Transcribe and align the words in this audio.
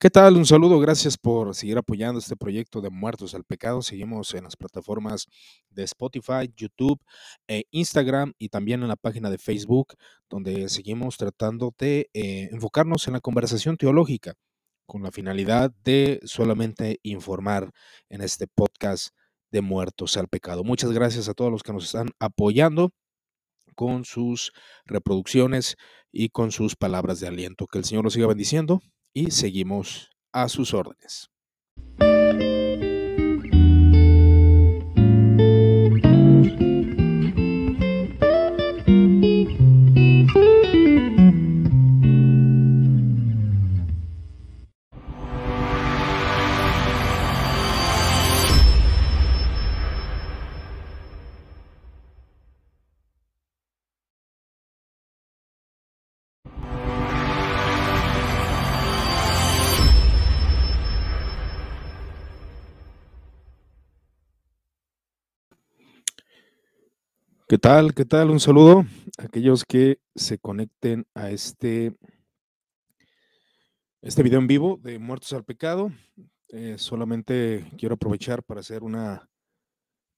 ¿Qué 0.00 0.10
tal? 0.10 0.36
Un 0.36 0.44
saludo, 0.44 0.80
gracias 0.80 1.16
por 1.16 1.54
seguir 1.54 1.78
apoyando 1.78 2.18
este 2.18 2.36
proyecto 2.36 2.80
de 2.82 2.90
Muertos 2.90 3.34
al 3.34 3.44
Pecado. 3.44 3.80
Seguimos 3.80 4.34
en 4.34 4.44
las 4.44 4.56
plataformas 4.56 5.28
de 5.70 5.84
Spotify, 5.84 6.52
YouTube, 6.54 7.00
e 7.48 7.64
Instagram 7.70 8.34
y 8.38 8.50
también 8.50 8.82
en 8.82 8.88
la 8.88 8.96
página 8.96 9.30
de 9.30 9.38
Facebook, 9.38 9.94
donde 10.28 10.68
seguimos 10.68 11.16
tratando 11.16 11.72
de 11.78 12.10
eh, 12.12 12.48
enfocarnos 12.52 13.06
en 13.06 13.14
la 13.14 13.20
conversación 13.20 13.76
teológica 13.78 14.34
con 14.86 15.02
la 15.02 15.10
finalidad 15.10 15.72
de 15.84 16.20
solamente 16.24 16.98
informar 17.02 17.70
en 18.10 18.20
este 18.20 18.46
podcast 18.46 19.14
de 19.52 19.62
Muertos 19.62 20.18
al 20.18 20.28
Pecado. 20.28 20.64
Muchas 20.64 20.90
gracias 20.92 21.28
a 21.28 21.34
todos 21.34 21.50
los 21.50 21.62
que 21.62 21.72
nos 21.72 21.84
están 21.86 22.10
apoyando 22.18 22.90
con 23.74 24.04
sus 24.04 24.52
reproducciones 24.84 25.76
y 26.12 26.28
con 26.28 26.52
sus 26.52 26.76
palabras 26.76 27.20
de 27.20 27.28
aliento. 27.28 27.66
Que 27.66 27.78
el 27.78 27.84
Señor 27.84 28.04
los 28.04 28.12
siga 28.12 28.26
bendiciendo 28.26 28.82
y 29.14 29.30
seguimos 29.30 30.10
a 30.32 30.48
sus 30.48 30.74
órdenes. 30.74 31.30
¿Qué 67.54 67.58
tal? 67.58 67.94
¿Qué 67.94 68.04
tal? 68.04 68.30
Un 68.30 68.40
saludo 68.40 68.84
a 69.16 69.26
aquellos 69.26 69.64
que 69.64 70.00
se 70.16 70.38
conecten 70.38 71.06
a 71.14 71.30
este, 71.30 71.96
este 74.02 74.24
video 74.24 74.40
en 74.40 74.48
vivo 74.48 74.80
de 74.82 74.98
Muertos 74.98 75.32
al 75.34 75.44
Pecado. 75.44 75.92
Eh, 76.48 76.74
solamente 76.78 77.70
quiero 77.78 77.94
aprovechar 77.94 78.42
para 78.42 78.58
hacer 78.58 78.82
una 78.82 79.30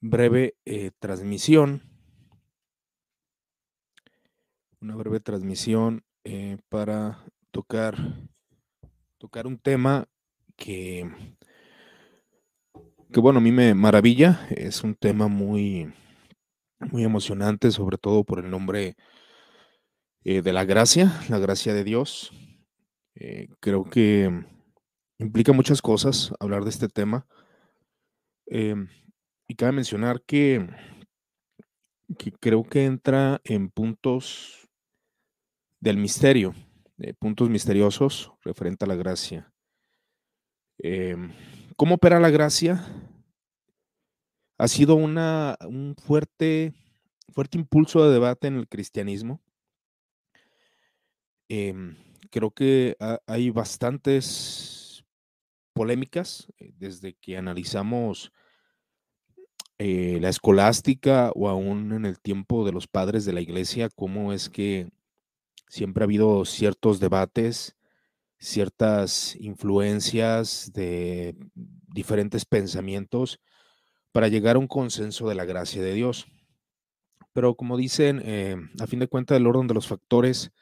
breve 0.00 0.56
eh, 0.64 0.92
transmisión. 0.98 1.82
Una 4.80 4.96
breve 4.96 5.20
transmisión 5.20 6.06
eh, 6.24 6.56
para 6.70 7.22
tocar, 7.50 7.98
tocar 9.18 9.46
un 9.46 9.58
tema 9.58 10.08
que, 10.56 11.06
que, 13.12 13.20
bueno, 13.20 13.40
a 13.40 13.42
mí 13.42 13.52
me 13.52 13.74
maravilla. 13.74 14.48
Es 14.48 14.82
un 14.82 14.94
tema 14.94 15.28
muy 15.28 15.92
muy 16.80 17.04
emocionante, 17.04 17.70
sobre 17.70 17.98
todo 17.98 18.24
por 18.24 18.38
el 18.38 18.50
nombre 18.50 18.96
eh, 20.24 20.42
de 20.42 20.52
la 20.52 20.64
gracia, 20.64 21.20
la 21.28 21.38
gracia 21.38 21.74
de 21.74 21.84
Dios. 21.84 22.32
Eh, 23.14 23.48
creo 23.60 23.84
que 23.84 24.30
implica 25.18 25.52
muchas 25.52 25.80
cosas 25.80 26.32
hablar 26.40 26.64
de 26.64 26.70
este 26.70 26.88
tema. 26.88 27.26
Em, 28.46 28.88
y 29.48 29.54
cabe 29.54 29.72
mencionar 29.72 30.22
que, 30.22 30.68
que, 32.18 32.32
creo 32.32 32.64
que 32.64 32.84
entra 32.84 33.40
en 33.44 33.70
puntos 33.70 34.68
del 35.80 35.96
misterio, 35.96 36.54
puntos 37.18 37.48
misteriosos 37.50 38.32
referente 38.42 38.84
a 38.84 38.88
la 38.88 38.96
gracia. 38.96 39.52
Em, 40.78 41.32
¿Cómo 41.76 41.96
opera 41.96 42.20
la 42.20 42.30
gracia? 42.30 42.84
Ha 44.58 44.68
sido 44.68 44.94
una, 44.94 45.56
un 45.66 45.94
fuerte, 45.96 46.72
fuerte 47.32 47.58
impulso 47.58 48.04
de 48.04 48.12
debate 48.12 48.48
en 48.48 48.56
el 48.56 48.68
cristianismo. 48.68 49.40
Em, 51.48 51.96
creo 52.30 52.50
que 52.50 52.96
hay 53.26 53.50
bastantes 53.50 55.04
polémicas 55.72 56.48
eh, 56.58 56.72
desde 56.76 57.14
que 57.14 57.36
analizamos 57.36 58.32
eh, 59.78 60.18
la 60.20 60.30
escolástica 60.30 61.30
o 61.34 61.48
aún 61.48 61.92
en 61.92 62.06
el 62.06 62.18
tiempo 62.18 62.64
de 62.64 62.72
los 62.72 62.88
padres 62.88 63.26
de 63.26 63.34
la 63.34 63.42
iglesia, 63.42 63.90
cómo 63.94 64.32
es 64.32 64.48
que 64.48 64.88
siempre 65.68 66.02
ha 66.02 66.06
habido 66.06 66.46
ciertos 66.46 66.98
debates, 66.98 67.76
ciertas 68.38 69.36
influencias 69.36 70.72
de 70.72 71.36
diferentes 71.54 72.46
pensamientos 72.46 73.38
para 74.16 74.28
llegar 74.28 74.56
a 74.56 74.58
un 74.58 74.66
consenso 74.66 75.28
de 75.28 75.34
la 75.34 75.44
gracia 75.44 75.82
de 75.82 75.92
Dios. 75.92 76.26
Pero 77.34 77.54
como 77.54 77.76
dicen, 77.76 78.22
eh, 78.24 78.56
a 78.80 78.86
fin 78.86 78.98
de 78.98 79.08
cuentas, 79.08 79.36
el 79.36 79.46
orden 79.46 79.66
de 79.66 79.74
los 79.74 79.88
factores, 79.88 80.52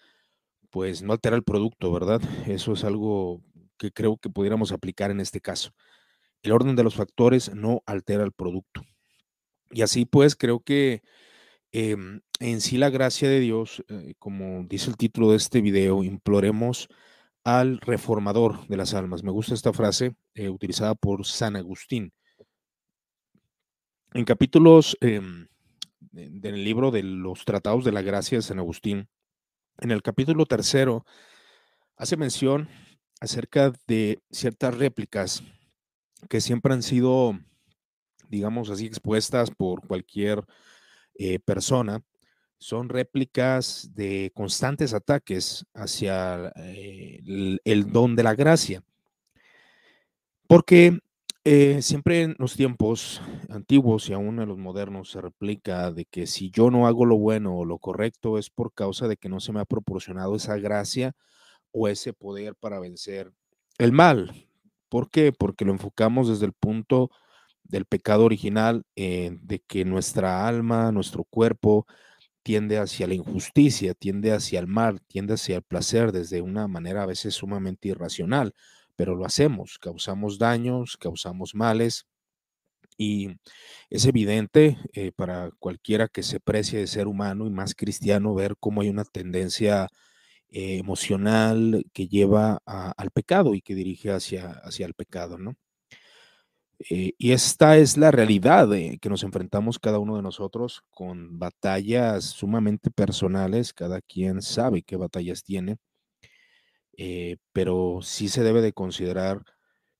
pues 0.71 1.03
no 1.03 1.13
altera 1.13 1.37
el 1.37 1.45
producto, 1.45 1.93
¿verdad? 1.93 2.21
Eso 2.49 2.73
es 2.73 2.83
algo 2.83 3.45
que 3.79 3.93
creo 3.93 4.17
que 4.17 4.29
pudiéramos 4.29 4.73
aplicar 4.73 5.13
en 5.13 5.21
este 5.21 5.41
caso. 5.41 5.71
El 6.43 6.51
orden 6.51 6.75
de 6.75 6.83
los 6.83 6.97
factores 6.97 7.55
no 7.55 7.81
altera 7.87 8.25
el 8.25 8.33
producto. 8.33 8.83
Y 9.71 9.83
así 9.83 10.05
pues, 10.05 10.35
creo 10.35 10.59
que 10.59 11.03
em, 11.71 12.23
en 12.41 12.61
sí 12.61 12.77
la 12.77 12.91
gracia 12.91 13.29
de 13.29 13.39
Dios, 13.39 13.85
eh, 13.89 14.15
como 14.19 14.65
dice 14.65 14.91
el 14.91 14.97
título 14.97 15.31
de 15.31 15.37
este 15.37 15.61
video, 15.61 16.03
imploremos 16.03 16.89
al 17.45 17.79
reformador 17.79 18.67
de 18.67 18.79
las 18.79 18.95
almas. 18.95 19.23
Me 19.23 19.31
gusta 19.31 19.55
esta 19.55 19.73
frase 19.73 20.17
eh, 20.35 20.49
utilizada 20.49 20.97
por 20.97 21.25
San 21.25 21.55
Agustín 21.55 22.13
en 24.15 24.25
capítulos 24.25 24.97
em, 25.01 25.49
del 26.13 26.65
libro 26.65 26.93
de 26.93 27.03
los 27.03 27.45
tratados 27.45 27.85
de 27.85 27.91
la 27.91 28.01
gracia 28.01 28.39
de 28.39 28.43
San 28.43 28.61
Agustín, 28.61 29.09
en 29.79 29.91
el 29.91 30.03
capítulo 30.03 30.47
tercero, 30.47 31.05
hace 31.97 32.17
mención 32.17 32.69
acerca 33.21 33.73
de 33.89 34.23
ciertas 34.31 34.77
réplicas 34.77 35.43
que 36.29 36.41
siempre 36.41 36.73
han 36.73 36.85
sido, 36.85 37.37
digamos 38.29 38.71
así, 38.71 38.87
expuestas 38.87 39.51
por 39.51 39.85
cualquier 39.87 40.45
eh, 41.17 41.41
persona. 41.41 42.01
Son 42.59 42.89
réplicas 42.89 43.91
de 43.95 44.31
constantes 44.33 44.95
ataques 44.95 45.67
hacia 45.75 46.53
eh, 46.55 47.21
el 47.65 47.93
don 47.93 48.15
de 48.15 48.23
la 48.23 48.37
gracia. 48.37 48.83
Porque 50.47 51.01
eh, 51.45 51.83
siempre 51.83 52.23
en 52.23 52.37
los 52.39 52.57
tiempos 52.57 53.21
antiguos 53.51 54.09
y 54.09 54.15
aún 54.15 54.41
en 54.41 54.49
los 54.49 54.59
modernos 54.59 55.11
se 55.11 55.21
replica 55.21 55.93
de 55.93 56.07
que 56.07 56.27
si 56.27 56.51
yo 56.51 56.71
no 56.71 56.87
hago 56.87 57.05
lo 57.05 57.19
bueno 57.19 57.57
o 57.59 57.65
lo 57.67 57.79
correcto 57.79 58.39
es 58.39 58.49
por 58.49 58.73
causa 58.73 59.09
de 59.09 59.17
que 59.19 59.29
no 59.29 59.41
se 59.41 59.53
me 59.53 59.61
ha 59.61 59.67
proporcionado 59.67 60.37
esa 60.37 60.57
gracia 60.57 61.13
o 61.73 61.89
ese 61.89 62.15
poder 62.15 62.55
para 62.57 62.81
vencer 62.81 63.33
el 63.79 63.93
mal. 63.93 64.49
¿Por 64.89 65.11
qué? 65.11 65.33
Porque 65.33 65.65
lo 65.65 65.73
enfocamos 65.73 66.29
desde 66.29 66.47
el 66.47 66.53
punto 66.55 67.11
del 67.65 67.87
pecado 67.87 68.25
original, 68.25 68.85
eh, 68.97 69.37
de 69.43 69.61
que 69.61 69.85
nuestra 69.85 70.47
alma, 70.47 70.93
nuestro 70.93 71.25
cuerpo 71.25 71.87
tiende 72.43 72.79
hacia 72.79 73.07
la 73.07 73.15
injusticia, 73.15 73.95
tiende 73.95 74.33
hacia 74.33 74.61
el 74.61 74.67
mal, 74.67 75.01
tiende 75.09 75.35
hacia 75.35 75.57
el 75.57 75.63
placer 75.63 76.13
desde 76.13 76.43
una 76.43 76.69
manera 76.69 77.03
a 77.03 77.07
veces 77.07 77.35
sumamente 77.35 77.89
irracional 77.89 78.55
pero 78.97 79.15
lo 79.17 79.27
hacemos, 79.27 79.79
causamos 79.79 80.39
daños, 80.39 80.97
causamos 80.97 81.55
males. 81.55 82.07
Y 82.97 83.31
es 83.91 84.07
evidente 84.07 84.79
eh, 84.93 85.13
para 85.13 85.51
cualquiera 85.59 86.09
que 86.09 86.23
se 86.23 86.41
precie 86.41 86.79
de 86.81 86.87
ser 86.87 87.09
humano 87.09 87.47
y 87.47 87.51
más 87.51 87.75
cristiano 87.75 88.35
ver 88.35 88.57
cómo 88.61 88.83
hay 88.83 88.89
una 88.91 89.05
tendencia 89.05 89.89
eh, 90.51 90.79
emocional 90.79 91.85
que 91.93 92.09
lleva 92.09 92.61
al 92.67 93.11
pecado 93.13 93.55
y 93.55 93.63
que 93.63 93.75
dirige 93.75 94.13
hacia, 94.13 94.51
hacia 94.65 94.87
el 94.87 94.95
pecado, 94.95 95.39
¿no? 95.39 95.57
Eh, 96.91 97.13
y 97.19 97.33
esta 97.33 97.77
es 97.79 97.97
la 97.97 98.11
realidad 98.11 98.69
que 99.01 99.09
nos 99.09 99.23
enfrentamos 99.23 99.79
cada 99.79 99.99
uno 99.99 100.17
de 100.17 100.23
nosotros 100.23 100.83
con 100.91 101.39
batallas 101.39 102.25
sumamente 102.25 102.91
personales, 102.91 103.73
cada 103.73 104.01
quien 104.01 104.43
sabe 104.43 104.83
qué 104.83 104.97
batallas 104.97 105.45
tiene 105.45 105.79
eh, 106.97 107.37
pero 107.53 108.01
sí 108.03 108.29
se 108.29 108.43
debe 108.43 108.61
de 108.63 108.73
considerar 108.73 109.43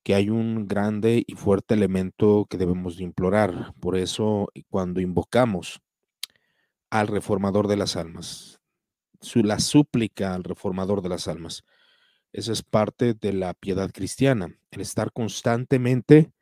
que 0.03 0.15
hay 0.15 0.31
un 0.31 0.69
grande 0.69 1.25
y 1.27 1.35
fuerte 1.35 1.75
elemento 1.75 2.47
que 2.49 2.59
debemos 2.59 2.99
de 2.99 3.05
implorar. 3.05 3.75
Por 3.81 3.97
eso, 3.97 4.51
eh, 4.55 4.63
cuando 4.69 5.01
invocamos 5.01 5.81
al 6.91 7.09
reformador 7.09 7.69
de 7.69 7.77
las 7.77 7.97
almas, 7.97 8.61
la 9.35 9.59
súplica 9.59 10.35
al 10.35 10.45
reformador 10.45 11.03
de 11.03 11.09
las 11.09 11.29
almas, 11.29 11.65
esa 12.33 12.53
es 12.53 12.63
parte 12.63 13.15
de 13.15 13.33
la 13.33 13.55
piedad 13.55 13.91
cristiana, 13.93 14.59
el 14.71 14.81
estar 14.81 15.13
constantemente 15.13 16.33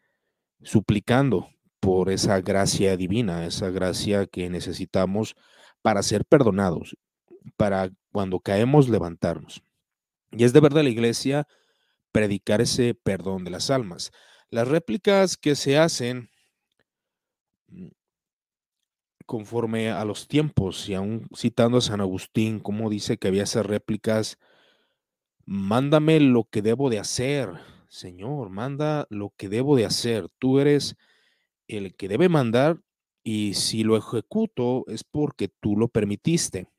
suplicando 0.63 1.51
por 1.81 2.11
esa 2.11 2.41
gracia 2.41 2.97
divina, 2.97 3.47
esa 3.47 3.71
gracia 3.71 4.27
que 4.27 4.49
necesitamos 4.51 5.37
para 5.83 6.03
ser 6.03 6.25
perdonados, 6.25 6.97
para 7.57 7.91
cuando 8.11 8.41
caemos 8.41 8.89
levantarnos. 8.89 9.63
Y 10.33 10.45
es 10.45 10.53
deber 10.53 10.73
de 10.73 10.83
la 10.83 10.89
iglesia 10.89 11.47
predicar 12.11 12.61
ese 12.61 12.95
perdón 12.95 13.45
de 13.45 13.51
las 13.51 13.71
almas. 13.71 14.13
Las 14.51 14.69
réplicas 14.69 15.37
que 15.37 15.55
se 15.55 15.79
hacen 15.79 16.31
mm, 17.69 17.89
conforme 19.27 19.91
a 19.91 20.05
los 20.05 20.29
tiempos, 20.29 20.89
y 20.89 20.95
aún 20.95 21.29
citando 21.37 21.79
a 21.79 21.81
San 21.81 22.01
Agustín, 22.01 22.61
como 22.61 22.91
dice 22.91 23.17
que 23.19 23.29
había 23.29 23.45
esas 23.45 23.65
réplicas, 23.65 24.39
mándame 25.47 26.21
lo 26.21 26.45
que 26.45 26.63
debo 26.63 26.91
de 26.91 26.99
hacer, 26.99 27.51
Señor, 27.89 28.49
manda 28.49 29.07
lo 29.11 29.35
que 29.37 29.51
debo 29.51 29.77
de 29.77 29.85
hacer. 29.85 30.29
Tú 30.39 30.61
eres 30.61 30.97
el 31.69 31.95
que 31.95 32.09
debe 32.09 32.31
mandar 32.31 32.81
y 33.23 33.55
si 33.55 33.85
lo 33.85 33.97
ejecuto 33.99 34.85
es 34.89 35.05
porque 35.05 35.49
tú 35.49 35.77
lo 35.77 35.89
permitiste. 35.89 36.72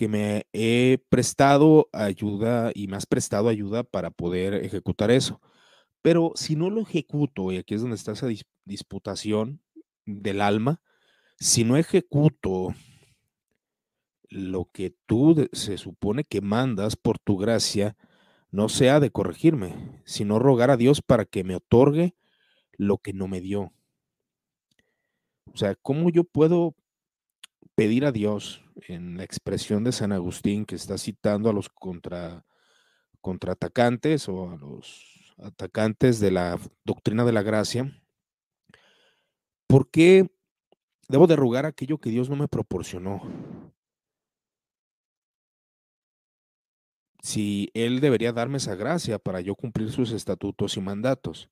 Que 0.00 0.08
me 0.08 0.46
he 0.54 0.96
prestado 1.10 1.90
ayuda 1.92 2.72
y 2.74 2.86
me 2.86 2.96
has 2.96 3.04
prestado 3.04 3.50
ayuda 3.50 3.84
para 3.84 4.10
poder 4.10 4.54
ejecutar 4.54 5.10
eso. 5.10 5.42
Pero 6.00 6.32
si 6.36 6.56
no 6.56 6.70
lo 6.70 6.80
ejecuto, 6.80 7.52
y 7.52 7.58
aquí 7.58 7.74
es 7.74 7.82
donde 7.82 7.96
está 7.96 8.12
esa 8.12 8.26
disputación 8.64 9.60
del 10.06 10.40
alma, 10.40 10.80
si 11.38 11.64
no 11.64 11.76
ejecuto 11.76 12.74
lo 14.30 14.70
que 14.72 14.94
tú 15.04 15.50
se 15.52 15.76
supone 15.76 16.24
que 16.24 16.40
mandas 16.40 16.96
por 16.96 17.18
tu 17.18 17.36
gracia, 17.36 17.94
no 18.50 18.70
sea 18.70 19.00
de 19.00 19.10
corregirme, 19.10 20.00
sino 20.06 20.38
rogar 20.38 20.70
a 20.70 20.78
Dios 20.78 21.02
para 21.02 21.26
que 21.26 21.44
me 21.44 21.56
otorgue 21.56 22.14
lo 22.72 22.96
que 22.96 23.12
no 23.12 23.28
me 23.28 23.42
dio. 23.42 23.74
O 25.52 25.58
sea, 25.58 25.74
¿cómo 25.74 26.08
yo 26.08 26.24
puedo 26.24 26.74
pedir 27.74 28.06
a 28.06 28.12
Dios 28.12 28.62
en 28.88 29.16
la 29.16 29.24
expresión 29.24 29.84
de 29.84 29.92
San 29.92 30.12
Agustín 30.12 30.64
que 30.64 30.74
está 30.74 30.98
citando 30.98 31.50
a 31.50 31.52
los 31.52 31.68
contra, 31.68 32.44
contraatacantes 33.20 34.28
o 34.28 34.50
a 34.50 34.56
los 34.56 35.34
atacantes 35.38 36.20
de 36.20 36.30
la 36.30 36.58
doctrina 36.84 37.24
de 37.24 37.32
la 37.32 37.42
gracia? 37.42 37.92
¿Por 39.66 39.90
qué 39.90 40.30
debo 41.08 41.26
de 41.26 41.36
rogar 41.36 41.66
aquello 41.66 41.98
que 41.98 42.10
Dios 42.10 42.28
no 42.28 42.36
me 42.36 42.48
proporcionó? 42.48 43.22
Si 47.22 47.70
Él 47.74 48.00
debería 48.00 48.32
darme 48.32 48.56
esa 48.56 48.74
gracia 48.74 49.18
para 49.18 49.40
yo 49.40 49.54
cumplir 49.54 49.92
sus 49.92 50.12
estatutos 50.12 50.76
y 50.76 50.80
mandatos. 50.80 51.50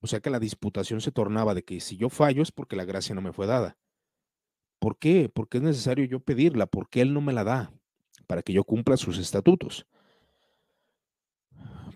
O 0.00 0.06
sea 0.06 0.20
que 0.20 0.30
la 0.30 0.38
disputación 0.38 1.00
se 1.00 1.10
tornaba 1.10 1.54
de 1.54 1.64
que 1.64 1.80
si 1.80 1.96
yo 1.96 2.08
fallo 2.08 2.42
es 2.42 2.52
porque 2.52 2.76
la 2.76 2.84
gracia 2.84 3.14
no 3.14 3.22
me 3.22 3.32
fue 3.32 3.46
dada. 3.46 3.76
¿Por 4.78 4.98
qué? 4.98 5.30
Porque 5.32 5.58
es 5.58 5.64
necesario 5.64 6.04
yo 6.04 6.20
pedirla, 6.20 6.66
porque 6.66 7.00
Él 7.00 7.12
no 7.12 7.20
me 7.20 7.32
la 7.32 7.44
da 7.44 7.72
para 8.26 8.42
que 8.42 8.52
yo 8.52 8.64
cumpla 8.64 8.96
sus 8.96 9.18
estatutos. 9.18 9.86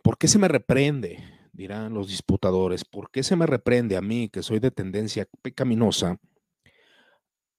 ¿Por 0.02 0.18
qué 0.18 0.26
se 0.26 0.38
me 0.38 0.48
reprende? 0.48 1.22
Dirán 1.52 1.94
los 1.94 2.08
disputadores. 2.08 2.84
¿Por 2.84 3.10
qué 3.10 3.22
se 3.22 3.36
me 3.36 3.46
reprende 3.46 3.96
a 3.96 4.00
mí, 4.00 4.28
que 4.28 4.42
soy 4.42 4.58
de 4.58 4.70
tendencia 4.70 5.28
pecaminosa, 5.42 6.18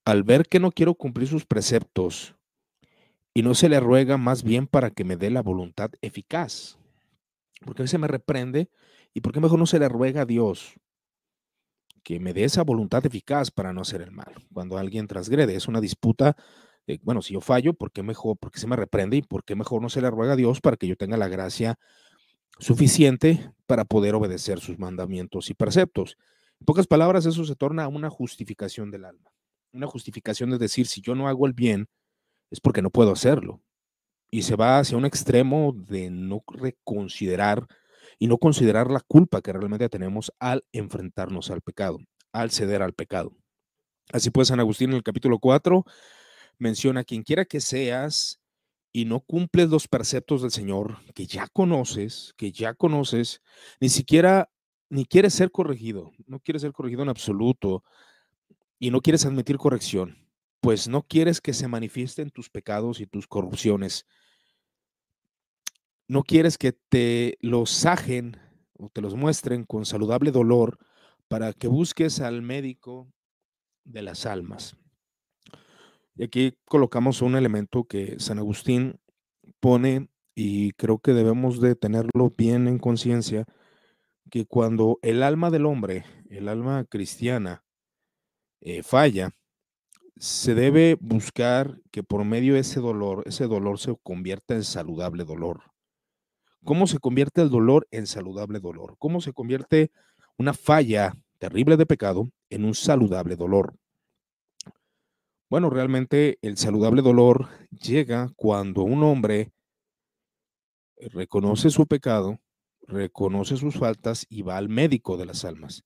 al 0.06 0.24
ver 0.24 0.48
que 0.48 0.60
no 0.60 0.72
quiero 0.72 0.96
cumplir 0.96 1.28
sus 1.28 1.46
preceptos 1.46 2.36
y 3.34 3.44
no 3.44 3.56
se 3.56 3.70
le 3.70 3.80
ruega 3.80 4.18
más 4.18 4.44
bien 4.44 4.68
para 4.68 4.92
que 4.92 5.06
me 5.06 5.16
dé 5.16 5.30
la 5.30 5.42
voluntad 5.42 5.92
eficaz? 6.02 6.78
¿Por 7.64 7.76
qué 7.76 7.88
se 7.88 7.98
me 7.98 8.08
reprende? 8.08 8.70
¿Y 9.14 9.22
por 9.22 9.32
qué 9.32 9.40
mejor 9.40 9.60
no 9.60 9.68
se 9.68 9.80
le 9.80 9.88
ruega 9.88 10.24
a 10.24 10.26
Dios 10.26 10.74
que 12.04 12.20
me 12.20 12.34
dé 12.34 12.44
esa 12.44 12.64
voluntad 12.64 13.06
eficaz 13.06 13.52
para 13.52 13.74
no 13.74 13.82
hacer 13.82 14.02
el 14.02 14.12
mal? 14.12 14.34
Cuando 14.54 14.78
alguien 14.78 15.08
transgrede, 15.08 15.56
es 15.56 15.68
una 15.68 15.82
disputa. 15.82 16.36
bueno, 17.02 17.22
si 17.22 17.34
yo 17.34 17.42
fallo, 17.42 17.74
¿por 17.74 17.92
qué 17.92 18.04
mejor? 18.04 18.38
¿Por 18.38 18.52
qué 18.52 18.60
se 18.60 18.68
me 18.68 18.76
reprende? 18.76 19.18
¿Y 19.18 19.22
por 19.22 19.44
qué 19.44 19.56
mejor 19.56 19.82
no 19.82 19.90
se 19.90 20.02
le 20.02 20.10
ruega 20.10 20.34
a 20.34 20.36
Dios 20.36 20.62
para 20.62 20.78
que 20.78 20.88
yo 20.88 20.96
tenga 20.96 21.18
la 21.18 21.28
gracia 21.28 21.80
suficiente 22.60 23.52
para 23.66 23.86
poder 23.86 24.16
obedecer 24.16 24.60
sus 24.60 24.78
mandamientos 24.80 25.50
y 25.50 25.54
preceptos? 25.54 26.18
En 26.60 26.66
pocas 26.66 26.88
palabras, 26.88 27.26
eso 27.26 27.46
se 27.46 27.56
torna 27.56 27.88
una 27.88 28.10
justificación 28.10 28.92
del 28.92 29.06
alma. 29.06 29.32
Una 29.72 29.88
justificación 29.88 30.50
de 30.52 30.58
decir, 30.58 30.88
si 30.88 31.02
yo 31.02 31.16
no 31.16 31.28
hago 31.28 31.48
el 31.48 31.54
bien, 31.54 31.88
es 32.52 32.60
porque 32.60 32.82
no 32.82 32.92
puedo 32.92 33.12
hacerlo. 33.12 33.62
Y 34.30 34.44
se 34.44 34.56
va 34.56 34.80
hacia 34.80 34.98
un 34.98 35.06
extremo 35.06 35.74
de 35.74 36.10
no 36.10 36.44
reconsiderar 36.48 37.68
y 38.20 38.28
no 38.28 38.38
considerar 38.38 38.90
la 38.92 39.02
culpa 39.02 39.42
que 39.42 39.54
realmente 39.54 39.90
tenemos 39.90 40.32
al 40.40 40.66
enfrentarnos 40.72 41.52
al 41.52 41.62
pecado, 41.62 42.00
al 42.32 42.52
ceder 42.52 42.82
al 42.82 42.94
pecado. 42.94 43.32
Así 44.12 44.30
pues, 44.30 44.50
San 44.50 44.60
Agustín 44.60 44.92
en 44.92 44.98
el 44.98 45.04
capítulo 45.04 45.40
4 45.40 45.86
menciona, 46.60 47.04
quien 47.04 47.24
quiera 47.24 47.46
que 47.46 47.62
seas 47.62 48.40
y 48.92 49.06
no 49.06 49.22
cumples 49.22 49.70
los 49.70 49.88
preceptos 49.88 50.42
del 50.42 50.52
Señor 50.52 51.00
que 51.14 51.26
ya 51.26 51.48
conoces, 51.48 52.34
que 52.38 52.52
ya 52.52 52.74
conoces, 52.74 53.42
ni 53.80 53.90
siquiera, 53.90 54.52
ni 54.90 55.06
quieres 55.06 55.34
ser 55.34 55.52
corregido, 55.52 56.12
no 56.28 56.40
quieres 56.40 56.62
ser 56.62 56.74
corregido 56.74 57.02
en 57.02 57.10
absoluto 57.10 57.84
y 58.80 58.92
no 58.92 59.02
quieres 59.02 59.26
admitir 59.26 59.58
corrección, 59.58 60.30
pues 60.62 60.88
no 60.88 61.02
quieres 61.04 61.42
que 61.42 61.54
se 61.54 61.68
manifiesten 61.68 62.30
tus 62.30 62.50
pecados 62.50 63.00
y 63.00 63.08
tus 63.08 63.28
corrupciones 63.28 64.06
no 66.08 66.24
quieres 66.24 66.58
que 66.58 66.74
te 66.74 67.38
los 67.42 67.70
sajen 67.70 68.38
o 68.74 68.90
te 68.90 69.02
los 69.02 69.16
muestren 69.16 69.64
con 69.66 69.86
saludable 69.86 70.32
dolor 70.32 70.78
para 71.28 71.54
que 71.54 71.68
busques 71.68 72.20
al 72.20 72.42
médico 72.42 73.12
de 73.84 74.02
las 74.02 74.26
almas. 74.26 74.76
Y 76.16 76.26
aquí 76.26 76.58
colocamos 76.66 77.22
un 77.22 77.36
elemento 77.36 77.86
que 77.86 78.20
San 78.20 78.38
Agustín 78.38 79.00
pone 79.60 80.10
y 80.36 80.72
creo 80.74 81.00
que 81.00 81.14
debemos 81.14 81.60
de 81.60 81.76
tenerlo 81.76 82.34
bien 82.38 82.68
en 82.68 82.80
conciencia, 82.80 83.46
que 84.30 84.46
cuando 84.46 85.00
el 85.02 85.24
alma 85.24 85.52
del 85.52 85.66
hombre, 85.66 86.06
el 86.30 86.48
alma 86.50 86.86
cristiana, 86.86 87.64
eh, 88.62 88.84
falla, 88.84 89.32
se 90.18 90.56
debe 90.56 90.98
buscar 91.00 91.82
que 91.92 92.04
por 92.04 92.24
medio 92.26 92.54
de 92.54 92.62
ese 92.62 92.80
dolor, 92.80 93.24
ese 93.26 93.48
dolor 93.48 93.80
se 93.80 93.96
convierta 94.04 94.56
en 94.56 94.64
saludable 94.64 95.24
dolor. 95.24 95.73
¿Cómo 96.64 96.88
se 96.88 97.00
convierte 97.00 97.42
el 97.42 97.50
dolor 97.50 97.88
en 97.92 98.08
saludable 98.08 98.60
dolor? 98.60 98.96
¿Cómo 98.98 99.20
se 99.20 99.34
convierte 99.34 99.92
una 100.38 100.54
falla 100.54 101.14
terrible 101.38 101.76
de 101.76 101.86
pecado 101.86 102.30
en 102.50 102.64
un 102.64 102.74
saludable 102.74 103.36
dolor? 103.36 103.76
Bueno, 105.50 105.70
realmente 105.70 106.40
el 106.42 106.58
saludable 106.58 107.02
dolor 107.02 107.50
llega 107.70 108.32
cuando 108.36 108.84
un 108.84 109.04
hombre 109.04 109.52
reconoce 110.98 111.70
su 111.70 111.86
pecado, 111.86 112.40
reconoce 112.88 113.58
sus 113.58 113.76
faltas 113.76 114.26
y 114.30 114.42
va 114.42 114.58
al 114.58 114.70
médico 114.70 115.18
de 115.18 115.26
las 115.26 115.46
almas. 115.46 115.84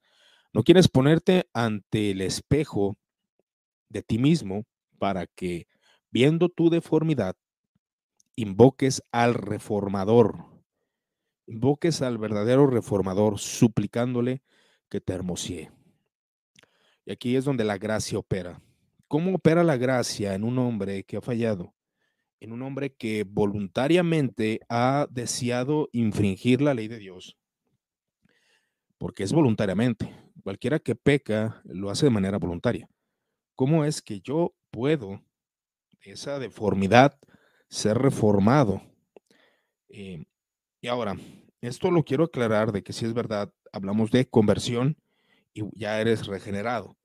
No 0.53 0.63
quieres 0.63 0.88
ponerte 0.88 1.50
ante 1.53 2.12
el 2.12 2.22
espejo 2.22 2.98
de 3.89 4.03
ti 4.03 4.19
mismo 4.19 4.63
para 5.00 5.27
que, 5.27 5.67
viendo 6.12 6.50
tu 6.50 6.69
deformidad, 6.69 7.36
invoques 8.36 9.01
al 9.12 9.34
reformador, 9.34 10.46
invoques 11.48 12.01
al 12.01 12.18
verdadero 12.18 12.68
reformador 12.68 13.39
suplicándole 13.39 14.44
que 14.89 15.01
te 15.01 15.13
hermosee. 15.13 15.72
Y 17.06 17.12
aquí 17.12 17.36
es 17.36 17.46
donde 17.46 17.63
la 17.63 17.77
gracia 17.77 18.20
opera. 18.20 18.62
¿Cómo 19.08 19.36
opera 19.36 19.63
la 19.63 19.77
gracia 19.77 20.36
en 20.36 20.44
un 20.44 20.60
hombre 20.60 21.04
que 21.04 21.18
ha 21.18 21.22
fallado? 21.22 21.74
En 22.42 22.51
un 22.51 22.62
hombre 22.62 22.94
que 22.94 23.24
voluntariamente 23.24 24.60
ha 24.70 25.08
deseado 25.10 25.89
infringir 25.94 26.62
la 26.62 26.74
ley 26.74 26.89
de 26.89 26.98
Dios. 26.98 27.38
Porque 28.98 29.24
es 29.24 29.32
voluntariamente. 29.32 30.13
Cualquiera 30.44 30.80
que 30.80 30.96
peca 30.96 31.62
lo 31.63 31.89
hace 31.89 32.06
de 32.06 32.12
manera 32.12 32.38
voluntaria. 32.38 32.89
¿Cómo 33.56 33.86
es 33.86 34.01
que 34.01 34.20
yo 34.20 34.54
puedo, 34.70 35.22
esa 36.01 36.39
deformidad, 36.39 37.18
ser 37.70 37.98
reformado? 37.98 38.82
Eh, 39.89 40.25
y 40.88 40.89
ahora, 40.89 41.17
esto 41.60 41.91
lo 41.91 42.06
quiero 42.06 42.24
aclarar 42.24 42.72
de 42.72 42.82
que 42.82 42.94
si 42.94 43.03
es 43.03 43.13
verdad, 43.13 43.51
hablamos 43.74 44.10
de 44.10 44.25
conversión 44.25 44.96
y 45.53 45.63
ya 45.77 46.00
eres 46.00 46.27
regenerado. 46.27 46.96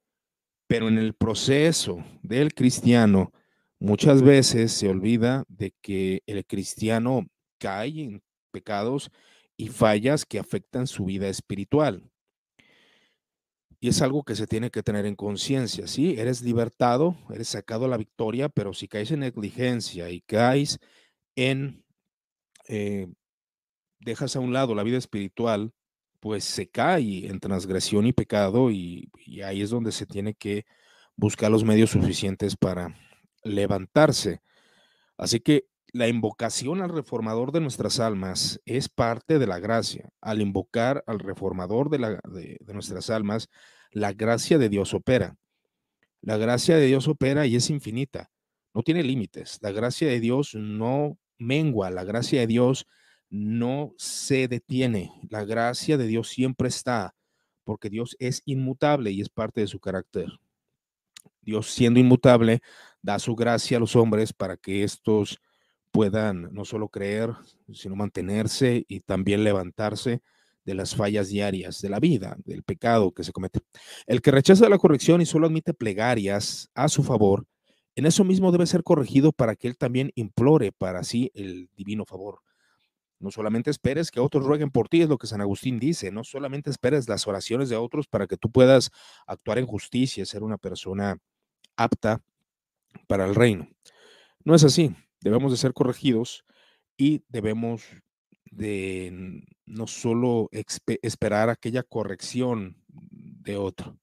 Pero 0.68 0.86
en 0.86 0.98
el 0.98 1.14
proceso 1.14 2.04
del 2.22 2.54
cristiano, 2.54 3.32
muchas 3.80 4.22
veces 4.22 4.70
se 4.70 4.88
olvida 4.88 5.42
de 5.48 5.74
que 5.82 6.22
el 6.26 6.46
cristiano 6.46 7.26
cae 7.58 8.04
en 8.04 8.22
pecados 8.52 9.10
y 9.56 9.66
fallas 9.66 10.24
que 10.26 10.38
afectan 10.38 10.86
su 10.86 11.06
vida 11.06 11.26
espiritual. 11.26 12.08
Y 13.80 13.88
es 13.88 14.00
algo 14.00 14.22
que 14.22 14.36
se 14.36 14.46
tiene 14.46 14.70
que 14.70 14.84
tener 14.84 15.06
en 15.06 15.16
conciencia, 15.16 15.88
¿sí? 15.88 16.14
Eres 16.20 16.40
libertado, 16.40 17.16
eres 17.34 17.48
sacado 17.48 17.86
a 17.86 17.88
la 17.88 17.96
victoria, 17.96 18.48
pero 18.48 18.74
si 18.74 18.86
caes 18.86 19.10
en 19.10 19.20
negligencia 19.20 20.08
y 20.08 20.20
caes 20.20 20.78
en 21.34 21.84
eh, 22.68 23.08
dejas 24.04 24.36
a 24.36 24.40
un 24.40 24.52
lado 24.52 24.74
la 24.74 24.82
vida 24.82 24.98
espiritual, 24.98 25.72
pues 26.20 26.44
se 26.44 26.68
cae 26.68 27.26
en 27.26 27.40
transgresión 27.40 28.06
y 28.06 28.12
pecado 28.12 28.70
y, 28.70 29.10
ahí 29.44 29.62
es 29.62 29.70
donde 29.70 29.92
se 29.92 30.06
tiene 30.06 30.34
que 30.34 30.64
buscar 31.16 31.50
los 31.50 31.64
medios 31.64 31.90
suficientes 31.90 32.56
para 32.56 32.96
levantarse. 33.42 34.40
Así 35.16 35.40
que 35.40 35.66
la 35.92 36.08
invocación 36.08 36.80
al 36.80 36.90
reformador 36.90 37.52
de 37.52 37.60
nuestras 37.60 38.00
almas 38.00 38.60
es 38.64 38.88
parte 38.88 39.38
de 39.38 39.46
la 39.46 39.58
gracia. 39.58 40.10
Al 40.20 40.40
invocar 40.40 41.02
al 41.06 41.18
reformador 41.18 41.90
de, 41.90 42.18
de, 42.60 42.72
nuestras 42.72 43.10
almas, 43.10 43.48
la 43.90 44.12
gracia 44.12 44.58
de 44.58 44.68
Dios 44.68 44.94
opera. 44.94 45.36
La 46.20 46.36
gracia 46.36 46.76
de 46.76 46.86
Dios 46.86 47.08
opera 47.08 47.46
y 47.46 47.56
es 47.56 47.68
infinita, 47.68 48.30
no 48.74 48.82
tiene 48.82 49.02
límites. 49.02 49.58
La 49.60 49.72
gracia 49.72 50.08
de 50.08 50.20
Dios 50.20 50.54
no 50.54 51.18
mengua, 51.36 51.90
la 51.90 52.04
gracia 52.04 52.40
de 52.40 52.46
Dios 52.46 52.86
no 53.32 53.94
se 53.96 54.46
detiene. 54.46 55.10
La 55.30 55.44
gracia 55.44 55.96
de 55.96 56.06
Dios 56.06 56.28
siempre 56.28 56.68
está, 56.68 57.14
porque 57.64 57.88
Dios 57.88 58.14
es 58.18 58.42
inmutable 58.44 59.10
y 59.10 59.22
es 59.22 59.30
parte 59.30 59.62
de 59.62 59.66
su 59.66 59.80
carácter. 59.80 60.28
Dios 61.40 61.70
siendo 61.70 61.98
inmutable, 61.98 62.60
da 63.00 63.18
su 63.18 63.34
gracia 63.34 63.78
a 63.78 63.80
los 63.80 63.96
hombres 63.96 64.34
para 64.34 64.58
que 64.58 64.84
estos 64.84 65.40
puedan 65.90 66.52
no 66.52 66.66
solo 66.66 66.88
creer, 66.88 67.30
sino 67.72 67.96
mantenerse 67.96 68.84
y 68.86 69.00
también 69.00 69.44
levantarse 69.44 70.20
de 70.64 70.74
las 70.74 70.94
fallas 70.94 71.28
diarias 71.28 71.80
de 71.80 71.88
la 71.88 72.00
vida, 72.00 72.36
del 72.44 72.62
pecado 72.62 73.12
que 73.12 73.24
se 73.24 73.32
comete. 73.32 73.60
El 74.06 74.20
que 74.20 74.30
rechaza 74.30 74.68
la 74.68 74.78
corrección 74.78 75.22
y 75.22 75.26
solo 75.26 75.46
admite 75.46 75.72
plegarias 75.72 76.70
a 76.74 76.88
su 76.88 77.02
favor, 77.02 77.46
en 77.96 78.04
eso 78.04 78.24
mismo 78.24 78.52
debe 78.52 78.66
ser 78.66 78.82
corregido 78.82 79.32
para 79.32 79.56
que 79.56 79.68
él 79.68 79.76
también 79.78 80.12
implore 80.16 80.70
para 80.70 81.02
sí 81.02 81.30
el 81.34 81.70
divino 81.74 82.04
favor. 82.04 82.40
No 83.22 83.30
solamente 83.30 83.70
esperes 83.70 84.10
que 84.10 84.20
otros 84.20 84.44
rueguen 84.44 84.70
por 84.70 84.88
ti, 84.88 85.02
es 85.02 85.08
lo 85.08 85.18
que 85.18 85.26
San 85.26 85.40
Agustín 85.40 85.78
dice, 85.78 86.10
no 86.10 86.24
solamente 86.24 86.70
esperes 86.70 87.08
las 87.08 87.26
oraciones 87.26 87.68
de 87.68 87.76
otros 87.76 88.06
para 88.08 88.26
que 88.26 88.36
tú 88.36 88.50
puedas 88.50 88.90
actuar 89.26 89.58
en 89.58 89.66
justicia, 89.66 90.26
ser 90.26 90.42
una 90.42 90.58
persona 90.58 91.18
apta 91.76 92.20
para 93.06 93.24
el 93.24 93.34
reino. 93.34 93.68
No 94.44 94.54
es 94.54 94.64
así 94.64 94.94
debemos 95.22 95.52
de 95.52 95.58
ser 95.58 95.72
corregidos 95.72 96.44
y 96.96 97.22
debemos 97.28 97.82
de 98.50 99.44
no 99.64 99.86
solo 99.86 100.50
esperar 100.52 101.48
aquella 101.48 101.82
corrección 101.82 102.76
de 102.88 103.56
otro, 103.56 103.96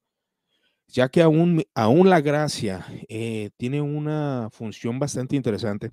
ya 0.88 1.09
que 1.09 1.21
aún, 1.21 1.63
aún 1.75 2.09
la 2.09 2.21
gracia 2.21 2.85
eh, 3.07 3.51
tiene 3.57 3.81
una 3.81 4.49
función 4.51 4.97
bastante 4.97 5.35
interesante, 5.35 5.91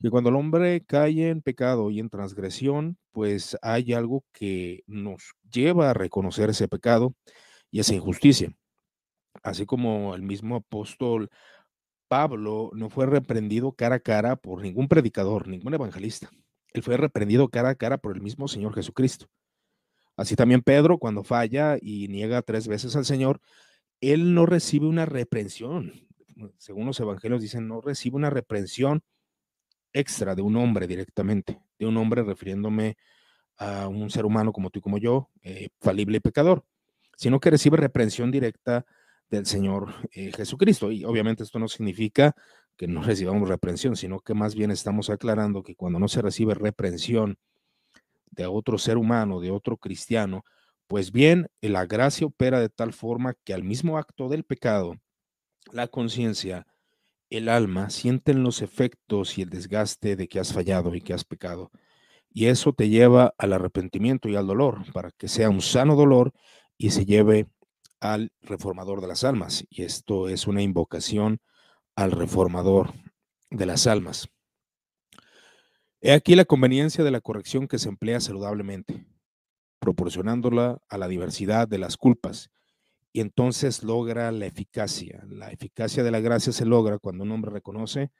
que 0.00 0.10
cuando 0.10 0.30
el 0.30 0.36
hombre 0.36 0.84
cae 0.84 1.30
en 1.30 1.42
pecado 1.42 1.90
y 1.90 2.00
en 2.00 2.10
transgresión, 2.10 2.98
pues 3.12 3.56
hay 3.62 3.92
algo 3.92 4.24
que 4.32 4.82
nos 4.86 5.34
lleva 5.50 5.90
a 5.90 5.94
reconocer 5.94 6.50
ese 6.50 6.68
pecado 6.68 7.14
y 7.70 7.80
esa 7.80 7.94
injusticia. 7.94 8.54
Así 9.42 9.66
como 9.66 10.14
el 10.14 10.22
mismo 10.22 10.56
apóstol 10.56 11.30
Pablo 12.08 12.70
no 12.74 12.90
fue 12.90 13.06
reprendido 13.06 13.72
cara 13.72 13.96
a 13.96 14.00
cara 14.00 14.36
por 14.36 14.62
ningún 14.62 14.88
predicador, 14.88 15.48
ningún 15.48 15.74
evangelista. 15.74 16.30
Él 16.72 16.82
fue 16.82 16.96
reprendido 16.96 17.48
cara 17.48 17.70
a 17.70 17.74
cara 17.74 17.98
por 17.98 18.14
el 18.14 18.22
mismo 18.22 18.48
Señor 18.48 18.74
Jesucristo. 18.74 19.26
Así 20.16 20.36
también 20.36 20.62
Pedro, 20.62 20.98
cuando 20.98 21.24
falla 21.24 21.76
y 21.80 22.08
niega 22.08 22.42
tres 22.42 22.68
veces 22.68 22.96
al 22.96 23.04
Señor, 23.04 23.40
él 24.00 24.34
no 24.34 24.46
recibe 24.46 24.86
una 24.86 25.06
reprensión. 25.06 25.92
Según 26.58 26.86
los 26.86 27.00
evangelios 27.00 27.40
dicen, 27.40 27.66
no 27.66 27.80
recibe 27.80 28.16
una 28.16 28.30
reprensión 28.30 29.02
extra 29.96 30.34
de 30.34 30.42
un 30.42 30.56
hombre 30.56 30.86
directamente, 30.86 31.58
de 31.78 31.86
un 31.86 31.96
hombre 31.96 32.22
refiriéndome 32.22 32.96
a 33.56 33.88
un 33.88 34.10
ser 34.10 34.26
humano 34.26 34.52
como 34.52 34.70
tú 34.70 34.78
y 34.78 34.82
como 34.82 34.98
yo, 34.98 35.30
eh, 35.42 35.70
falible 35.80 36.18
y 36.18 36.20
pecador, 36.20 36.64
sino 37.16 37.40
que 37.40 37.50
recibe 37.50 37.78
reprensión 37.78 38.30
directa 38.30 38.84
del 39.30 39.46
Señor 39.46 39.94
eh, 40.12 40.32
Jesucristo. 40.36 40.92
Y 40.92 41.04
obviamente 41.04 41.42
esto 41.42 41.58
no 41.58 41.68
significa 41.68 42.34
que 42.76 42.86
no 42.86 43.02
recibamos 43.02 43.48
reprensión, 43.48 43.96
sino 43.96 44.20
que 44.20 44.34
más 44.34 44.54
bien 44.54 44.70
estamos 44.70 45.08
aclarando 45.08 45.62
que 45.62 45.74
cuando 45.74 45.98
no 45.98 46.08
se 46.08 46.20
recibe 46.20 46.54
reprensión 46.54 47.38
de 48.30 48.46
otro 48.46 48.76
ser 48.76 48.98
humano, 48.98 49.40
de 49.40 49.50
otro 49.50 49.78
cristiano, 49.78 50.44
pues 50.86 51.10
bien, 51.10 51.48
la 51.62 51.86
gracia 51.86 52.26
opera 52.26 52.60
de 52.60 52.68
tal 52.68 52.92
forma 52.92 53.34
que 53.44 53.54
al 53.54 53.64
mismo 53.64 53.96
acto 53.96 54.28
del 54.28 54.44
pecado, 54.44 54.96
la 55.72 55.88
conciencia, 55.88 56.66
el 57.30 57.48
alma 57.48 57.90
sienten 57.90 58.42
los 58.42 58.62
efectos 58.62 59.38
y 59.38 59.42
el 59.42 59.50
desgaste 59.50 60.16
de 60.16 60.28
que 60.28 60.38
has 60.38 60.52
fallado 60.52 60.94
y 60.94 61.00
que 61.00 61.12
has 61.12 61.24
pecado. 61.24 61.70
Y 62.30 62.46
eso 62.46 62.72
te 62.72 62.88
lleva 62.88 63.34
al 63.38 63.52
arrepentimiento 63.52 64.28
y 64.28 64.36
al 64.36 64.46
dolor, 64.46 64.92
para 64.92 65.10
que 65.10 65.28
sea 65.28 65.48
un 65.50 65.62
sano 65.62 65.96
dolor 65.96 66.32
y 66.76 66.90
se 66.90 67.04
lleve 67.04 67.48
al 68.00 68.32
reformador 68.42 69.00
de 69.00 69.08
las 69.08 69.24
almas. 69.24 69.64
Y 69.70 69.82
esto 69.82 70.28
es 70.28 70.46
una 70.46 70.62
invocación 70.62 71.40
al 71.94 72.12
reformador 72.12 72.92
de 73.50 73.66
las 73.66 73.86
almas. 73.86 74.28
He 76.00 76.12
aquí 76.12 76.36
la 76.36 76.44
conveniencia 76.44 77.02
de 77.02 77.10
la 77.10 77.20
corrección 77.20 77.66
que 77.66 77.78
se 77.78 77.88
emplea 77.88 78.20
saludablemente, 78.20 79.06
proporcionándola 79.80 80.78
a 80.88 80.98
la 80.98 81.08
diversidad 81.08 81.66
de 81.66 81.78
las 81.78 81.96
culpas, 81.96 82.50
y 83.16 83.20
entonces 83.20 83.82
logra 83.82 84.30
la 84.30 84.44
eficacia. 84.44 85.24
La 85.30 85.50
eficacia 85.50 86.04
de 86.04 86.10
la 86.10 86.20
gracia 86.20 86.52
se 86.52 86.66
logra 86.66 86.98
cuando 86.98 87.24
un 87.24 87.32
hombre 87.32 87.50
reconoce 87.50 88.10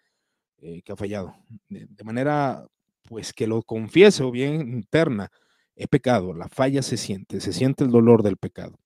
eh, 0.56 0.80
que 0.80 0.92
ha 0.92 0.96
fallado, 0.96 1.36
de, 1.68 2.02
manera 2.02 2.66
pues 3.02 3.34
que 3.34 3.46
lo 3.46 3.62
confiese 3.62 4.22
o 4.22 4.30
bien 4.30 4.54
interna, 4.72 5.30
he 5.74 5.86
pecado, 5.86 6.32
la 6.32 6.48
falla 6.48 6.80
se 6.80 6.96
siente, 6.96 7.42
se 7.42 7.52
siente 7.52 7.84
el 7.84 7.90
dolor 7.90 8.22
del 8.22 8.38
pecado. 8.38 8.78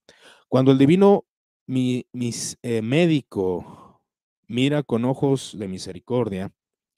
Cuando 0.48 0.72
el 0.72 0.78
divino 0.78 1.26
mi, 1.68 2.04
eh, 2.62 2.82
médico 2.82 4.02
mira 4.48 4.82
con 4.82 5.04
ojos 5.04 5.56
de 5.56 5.68
misericordia, 5.68 6.52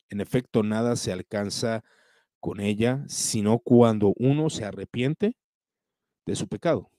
en 0.08 0.22
efecto 0.22 0.62
nada 0.62 0.96
se 0.96 1.12
alcanza 1.12 1.84
con 2.40 2.60
ella, 2.60 3.04
sino 3.08 3.58
cuando 3.58 4.14
uno 4.16 4.48
se 4.48 4.64
arrepiente 4.64 5.36
de 6.24 6.34
su 6.34 6.48
pecado. 6.48 6.91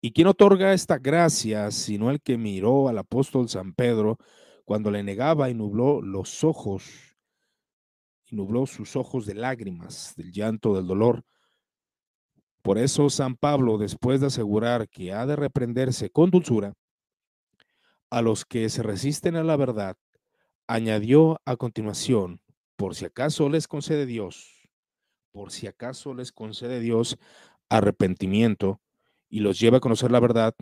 ¿Y 0.00 0.12
quién 0.12 0.26
otorga 0.26 0.72
esta 0.72 0.98
gracia 0.98 1.70
sino 1.70 2.10
el 2.10 2.20
que 2.20 2.36
miró 2.36 2.88
al 2.88 2.98
apóstol 2.98 3.48
San 3.48 3.72
Pedro 3.72 4.18
cuando 4.64 4.90
le 4.90 5.02
negaba 5.02 5.48
y 5.50 5.54
nubló 5.54 6.02
los 6.02 6.44
ojos, 6.44 7.16
y 8.26 8.36
nubló 8.36 8.66
sus 8.66 8.96
ojos 8.96 9.26
de 9.26 9.34
lágrimas, 9.34 10.14
del 10.16 10.32
llanto, 10.32 10.74
del 10.74 10.86
dolor, 10.86 11.24
por 12.66 12.78
eso 12.78 13.08
San 13.10 13.36
Pablo, 13.36 13.78
después 13.78 14.20
de 14.20 14.26
asegurar 14.26 14.88
que 14.88 15.12
ha 15.12 15.24
de 15.24 15.36
reprenderse 15.36 16.10
con 16.10 16.30
dulzura 16.30 16.74
a 18.10 18.22
los 18.22 18.44
que 18.44 18.68
se 18.70 18.82
resisten 18.82 19.36
a 19.36 19.44
la 19.44 19.56
verdad, 19.56 19.96
añadió 20.66 21.40
a 21.44 21.54
continuación, 21.56 22.40
por 22.74 22.96
si 22.96 23.04
acaso 23.04 23.48
les 23.48 23.68
concede 23.68 24.04
Dios, 24.04 24.68
por 25.30 25.52
si 25.52 25.68
acaso 25.68 26.12
les 26.12 26.32
concede 26.32 26.80
Dios 26.80 27.18
arrepentimiento 27.68 28.80
y 29.36 29.40
los 29.40 29.60
lleva 29.60 29.76
a 29.76 29.80
conocer 29.80 30.10
la 30.10 30.18
verdad, 30.18 30.54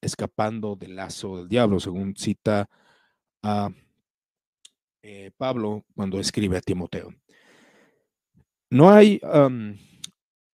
escapando 0.00 0.74
del 0.74 0.96
lazo 0.96 1.36
del 1.36 1.48
diablo, 1.48 1.78
según 1.78 2.16
cita 2.16 2.68
a 3.40 3.70
eh, 5.00 5.30
Pablo 5.36 5.84
cuando 5.94 6.18
escribe 6.18 6.56
a 6.56 6.60
Timoteo. 6.60 7.14
No 8.68 8.90
hay 8.90 9.20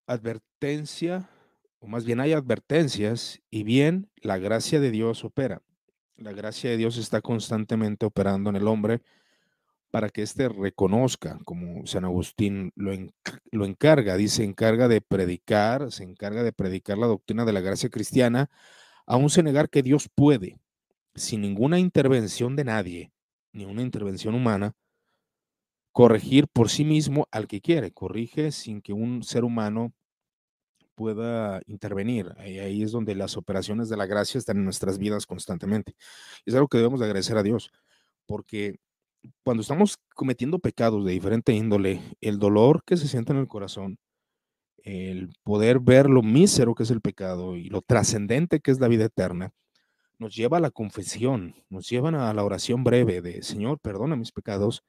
advertencia, 0.06 1.28
o 1.78 1.88
más 1.88 2.06
bien 2.06 2.20
hay 2.20 2.32
advertencias, 2.32 3.38
y 3.50 3.64
bien 3.64 4.10
la 4.16 4.38
gracia 4.38 4.80
de 4.80 4.90
Dios 4.90 5.22
opera. 5.22 5.60
La 6.16 6.32
gracia 6.32 6.70
de 6.70 6.78
Dios 6.78 6.96
está 6.96 7.20
constantemente 7.20 8.06
operando 8.06 8.48
en 8.48 8.56
el 8.56 8.66
hombre 8.66 9.02
para 9.90 10.10
que 10.10 10.22
éste 10.22 10.48
reconozca, 10.48 11.38
como 11.44 11.86
San 11.86 12.04
Agustín 12.04 12.72
lo, 12.76 12.92
lo 13.50 13.64
encarga, 13.64 14.16
dice, 14.16 14.44
encarga 14.44 14.88
de 14.88 15.00
predicar, 15.00 15.90
se 15.92 16.04
encarga 16.04 16.42
de 16.42 16.52
predicar 16.52 16.98
la 16.98 17.06
doctrina 17.06 17.44
de 17.44 17.52
la 17.52 17.60
gracia 17.60 17.88
cristiana, 17.88 18.50
aún 19.06 19.30
se 19.30 19.42
negar 19.42 19.70
que 19.70 19.82
Dios 19.82 20.08
puede, 20.14 20.58
sin 21.14 21.40
ninguna 21.40 21.78
intervención 21.78 22.56
de 22.56 22.64
nadie, 22.64 23.12
ni 23.52 23.64
una 23.64 23.82
intervención 23.82 24.34
humana, 24.34 24.74
corregir 25.92 26.46
por 26.48 26.70
sí 26.70 26.84
mismo 26.84 27.26
al 27.30 27.48
que 27.48 27.60
quiere, 27.60 27.92
corrige 27.92 28.52
sin 28.52 28.82
que 28.82 28.92
un 28.92 29.22
ser 29.22 29.44
humano 29.44 29.94
pueda 30.94 31.60
intervenir. 31.66 32.34
Ahí, 32.38 32.58
ahí, 32.58 32.82
es 32.82 32.92
donde 32.92 33.14
las 33.14 33.36
operaciones 33.36 33.88
de 33.88 33.96
la 33.96 34.06
gracia 34.06 34.38
están 34.38 34.58
en 34.58 34.64
nuestras 34.64 34.98
vidas 34.98 35.26
constantemente. 35.26 35.96
Es 36.44 36.54
algo 36.54 36.68
que 36.68 36.78
debemos 36.78 37.00
de 37.00 37.06
agradecer 37.06 37.36
a 37.38 37.42
Dios, 37.42 37.70
porque 38.26 38.78
cuando 39.44 39.62
estamos 39.62 39.96
cometiendo 40.14 40.58
pecados 40.58 41.04
de 41.04 41.12
diferente 41.12 41.52
índole, 41.52 42.00
el 42.20 42.38
dolor 42.38 42.82
que 42.84 42.96
se 42.96 43.08
siente 43.08 43.32
en 43.32 43.38
el 43.38 43.48
corazón, 43.48 43.98
el 44.78 45.30
poder 45.42 45.80
ver 45.80 46.08
lo 46.08 46.22
mísero 46.22 46.74
que 46.74 46.84
es 46.84 46.90
el 46.90 47.00
pecado 47.00 47.56
y 47.56 47.68
lo 47.68 47.82
trascendente 47.82 48.60
que 48.60 48.70
es 48.70 48.80
la 48.80 48.88
vida 48.88 49.06
eterna, 49.06 49.50
nos 50.18 50.34
lleva 50.34 50.58
a 50.58 50.60
la 50.60 50.70
confesión, 50.70 51.54
nos 51.68 51.88
llevan 51.88 52.14
a 52.14 52.32
la 52.34 52.44
oración 52.44 52.84
breve 52.84 53.22
de 53.22 53.42
Señor, 53.42 53.78
perdona 53.80 54.16
mis 54.16 54.32
pecados 54.32 54.82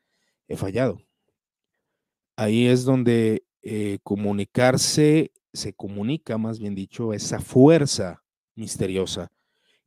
he 0.50 0.58
fallado. 0.58 1.00
Ahí 2.36 2.68
es 2.68 2.84
donde 2.84 3.44
eh, 3.62 4.00
comunicarse, 4.04 5.32
se 5.54 5.74
comunica 5.74 6.38
más 6.38 6.60
bien 6.60 6.76
dicho, 6.76 7.14
esa 7.14 7.40
fuerza 7.40 8.24
misteriosa 8.56 9.32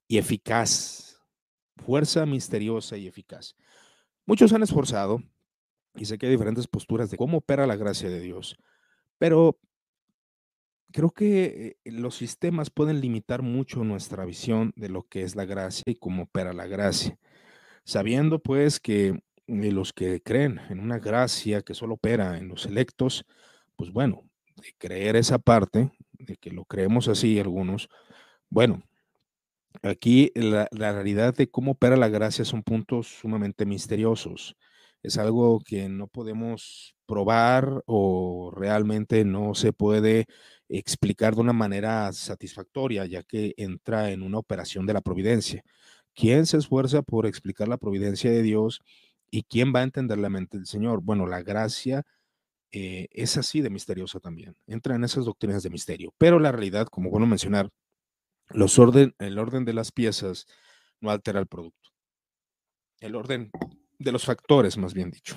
y 0.07 0.19
eficaz. 0.19 1.19
Fuerza 1.77 2.25
misteriosa 2.27 2.97
y 2.97 3.09
eficaz. 3.09 3.57
Muchos 4.27 4.53
han 4.53 4.63
esforzado 4.63 5.23
Y 5.95 6.07
sé 6.07 6.19
que 6.19 6.27
hay 6.27 6.33
diferentes 6.33 6.69
posturas 6.69 7.11
de 7.11 7.17
cómo 7.17 7.39
opera 7.39 7.67
la 7.67 7.77
gracia 7.77 8.09
de 8.11 8.21
Dios, 8.21 8.57
pero 9.19 9.59
creo 10.93 11.11
que 11.11 11.77
eh, 11.85 11.91
los 11.91 12.17
sistemas 12.17 12.71
pueden 12.71 13.01
limitar 13.01 13.43
mucho 13.43 13.85
nuestra 13.85 14.25
visión 14.25 14.73
de 14.77 14.89
lo 14.89 15.05
que 15.05 15.23
es 15.23 15.37
la 15.37 15.45
gracia 15.45 15.85
y 15.87 15.97
cómo 15.97 16.25
opera 16.25 16.53
la 16.53 16.67
gracia. 16.67 17.19
Sabiendo 17.85 18.41
pues 18.41 18.81
que 18.81 19.23
eh, 19.49 19.73
los 19.73 19.93
que 19.93 20.23
creen 20.23 20.61
en 20.71 20.81
una 20.81 20.99
gracia 20.99 21.63
que 21.63 21.75
solo 21.75 21.95
opera 21.95 22.39
en 22.39 22.49
los 22.49 22.67
electos, 22.67 23.25
pues 23.77 23.93
bueno, 23.93 24.23
de 24.57 24.75
creer 24.79 25.17
esa 25.17 25.39
parte, 25.39 25.93
de 26.13 26.37
que 26.37 26.51
lo 26.53 26.65
creemos 26.65 27.09
así 27.09 27.41
algunos, 27.41 27.89
bueno, 28.51 28.83
aquí 29.83 30.31
la, 30.35 30.69
realidad 30.71 31.35
de 31.35 31.51
cómo 31.51 31.73
opera 31.73 31.97
la 31.97 32.09
gracia 32.09 32.45
son 32.45 32.63
puntos 32.63 33.09
sumamente 33.09 33.67
misteriosos. 33.67 34.57
Es 35.03 35.19
algo 35.19 35.61
que 35.65 35.89
no 35.89 36.07
podemos 36.09 36.95
probar 37.07 37.83
o 37.87 38.53
realmente 38.55 39.25
no 39.25 39.55
se 39.55 39.73
puede 39.73 40.27
explicar 40.69 41.35
de 41.35 41.41
una 41.43 41.53
manera 41.53 42.13
satisfactoria, 42.13 43.07
ya 43.07 43.23
que 43.23 43.55
entra 43.57 44.11
en 44.11 44.23
una 44.23 44.39
operación 44.39 44.87
de 44.87 44.95
la 44.95 45.01
providencia. 45.01 45.63
¿Quién 46.15 46.47
se 46.47 46.59
esfuerza 46.59 47.03
por 47.03 47.27
explicar 47.27 47.69
la 47.69 47.79
providencia 47.79 48.31
de 48.31 48.43
Dios 48.43 48.81
y 49.31 49.43
quién 49.45 49.73
va 49.75 49.81
a 49.81 49.85
entender 49.85 50.19
la 50.19 50.31
mente 50.31 50.59
del 50.59 50.67
Señor? 50.67 51.01
Bueno, 51.03 51.27
la 51.27 51.43
gracia 51.43 52.05
eh, 52.73 53.09
es 53.13 53.37
así 53.37 53.61
de 53.61 53.71
misteriosa 53.71 54.21
también. 54.21 54.57
Entra 54.67 54.95
en 54.97 55.05
esas 55.05 55.27
doctrinas 55.27 55.63
de 55.63 55.71
misterio. 55.71 56.15
Pero 56.19 56.39
la 56.39 56.53
realidad, 56.53 56.87
como 56.89 57.11
bueno 57.11 57.27
mencionar, 57.27 57.71
los 58.55 58.79
orden, 58.79 59.15
el 59.19 59.39
orden 59.39 59.65
de 59.65 59.73
las 59.73 59.93
piezas 59.93 60.47
no 61.01 61.11
altera 61.11 61.41
el 61.41 61.47
producto. 61.47 61.91
El 63.01 63.17
orden 63.17 63.51
de 63.99 64.13
los 64.13 64.25
factores, 64.25 64.77
más 64.79 64.95
bien 64.95 65.11
dicho. 65.11 65.37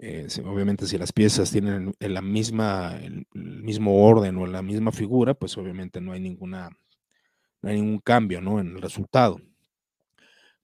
Eh, 0.00 0.28
obviamente, 0.44 0.86
si 0.86 0.96
las 0.96 1.12
piezas 1.12 1.50
tienen 1.50 1.92
la 1.98 2.22
misma, 2.22 2.96
el, 3.02 3.26
mismo 3.32 4.04
orden 4.06 4.36
o 4.38 4.46
la 4.46 4.62
misma 4.62 4.92
figura, 4.92 5.34
pues 5.34 5.58
obviamente 5.58 6.00
no 6.00 6.12
hay 6.12 6.20
ninguna, 6.20 6.70
no 7.62 7.68
hay 7.68 7.80
ningún 7.80 7.98
cambio 7.98 8.40
¿no? 8.40 8.60
en 8.60 8.68
el 8.68 8.80
resultado. 8.82 9.40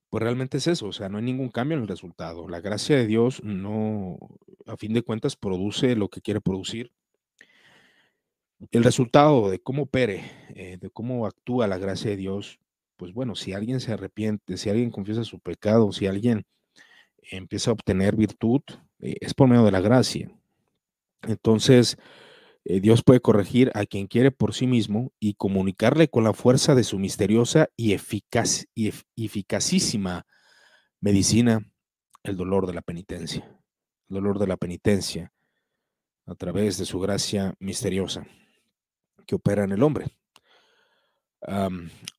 Pues 0.09 0.23
realmente 0.23 0.57
es 0.57 0.67
eso, 0.67 0.87
o 0.87 0.93
sea, 0.93 1.09
no 1.09 1.17
hay 1.17 1.25
ningún 1.25 1.49
cambio 1.49 1.75
en 1.75 1.81
el 1.81 1.89
resultado. 1.89 2.47
La 2.47 2.61
gracia 2.61 2.95
de 2.95 3.05
Dios 3.05 3.43
no, 3.43 4.17
a 4.65 4.77
fin 4.77 4.93
de 4.93 5.01
cuentas, 5.01 5.35
produce 5.35 5.95
lo 5.97 6.07
que 6.07 6.21
quiere 6.21 6.39
producir. 6.39 6.93
El 8.71 8.83
resultado 8.83 9.49
de 9.49 9.59
cómo 9.59 9.83
opere, 9.83 10.31
eh, 10.55 10.77
de 10.79 10.89
cómo 10.89 11.25
actúa 11.25 11.67
la 11.67 11.77
gracia 11.77 12.11
de 12.11 12.17
Dios, 12.17 12.59
pues 12.95 13.13
bueno, 13.13 13.35
si 13.35 13.53
alguien 13.53 13.81
se 13.81 13.91
arrepiente, 13.91 14.57
si 14.57 14.69
alguien 14.69 14.91
confiesa 14.91 15.23
su 15.25 15.39
pecado, 15.39 15.91
si 15.91 16.07
alguien 16.07 16.45
empieza 17.31 17.71
a 17.71 17.73
obtener 17.73 18.15
virtud, 18.15 18.61
eh, 18.99 19.17
es 19.19 19.33
por 19.33 19.49
medio 19.49 19.65
de 19.65 19.71
la 19.71 19.81
gracia. 19.81 20.31
Entonces, 21.23 21.97
eh, 22.63 22.79
Dios 22.79 23.03
puede 23.03 23.19
corregir 23.19 23.71
a 23.75 23.85
quien 23.85 24.07
quiere 24.07 24.31
por 24.31 24.53
sí 24.53 24.67
mismo 24.67 25.11
y 25.19 25.33
comunicarle 25.33 26.07
con 26.07 26.23
la 26.23 26.33
fuerza 26.33 26.75
de 26.75 26.83
su 26.83 26.97
misteriosa 26.97 27.69
y, 27.75 27.93
eficaz, 27.93 28.65
y 28.73 28.93
eficacísima 29.17 30.25
medicina 31.01 31.59
el 32.23 32.37
dolor 32.37 32.67
de 32.67 32.73
la 32.73 32.81
penitencia. 32.81 33.43
El 34.09 34.15
dolor 34.15 34.39
de 34.39 34.47
la 34.47 34.57
penitencia 34.57 35.33
a 36.25 36.35
través 36.35 36.77
de 36.77 36.85
su 36.85 36.99
gracia 36.99 37.53
misteriosa 37.59 38.25
que 39.25 39.35
opera 39.35 39.63
en 39.63 39.71
el 39.71 39.83
hombre 39.83 40.07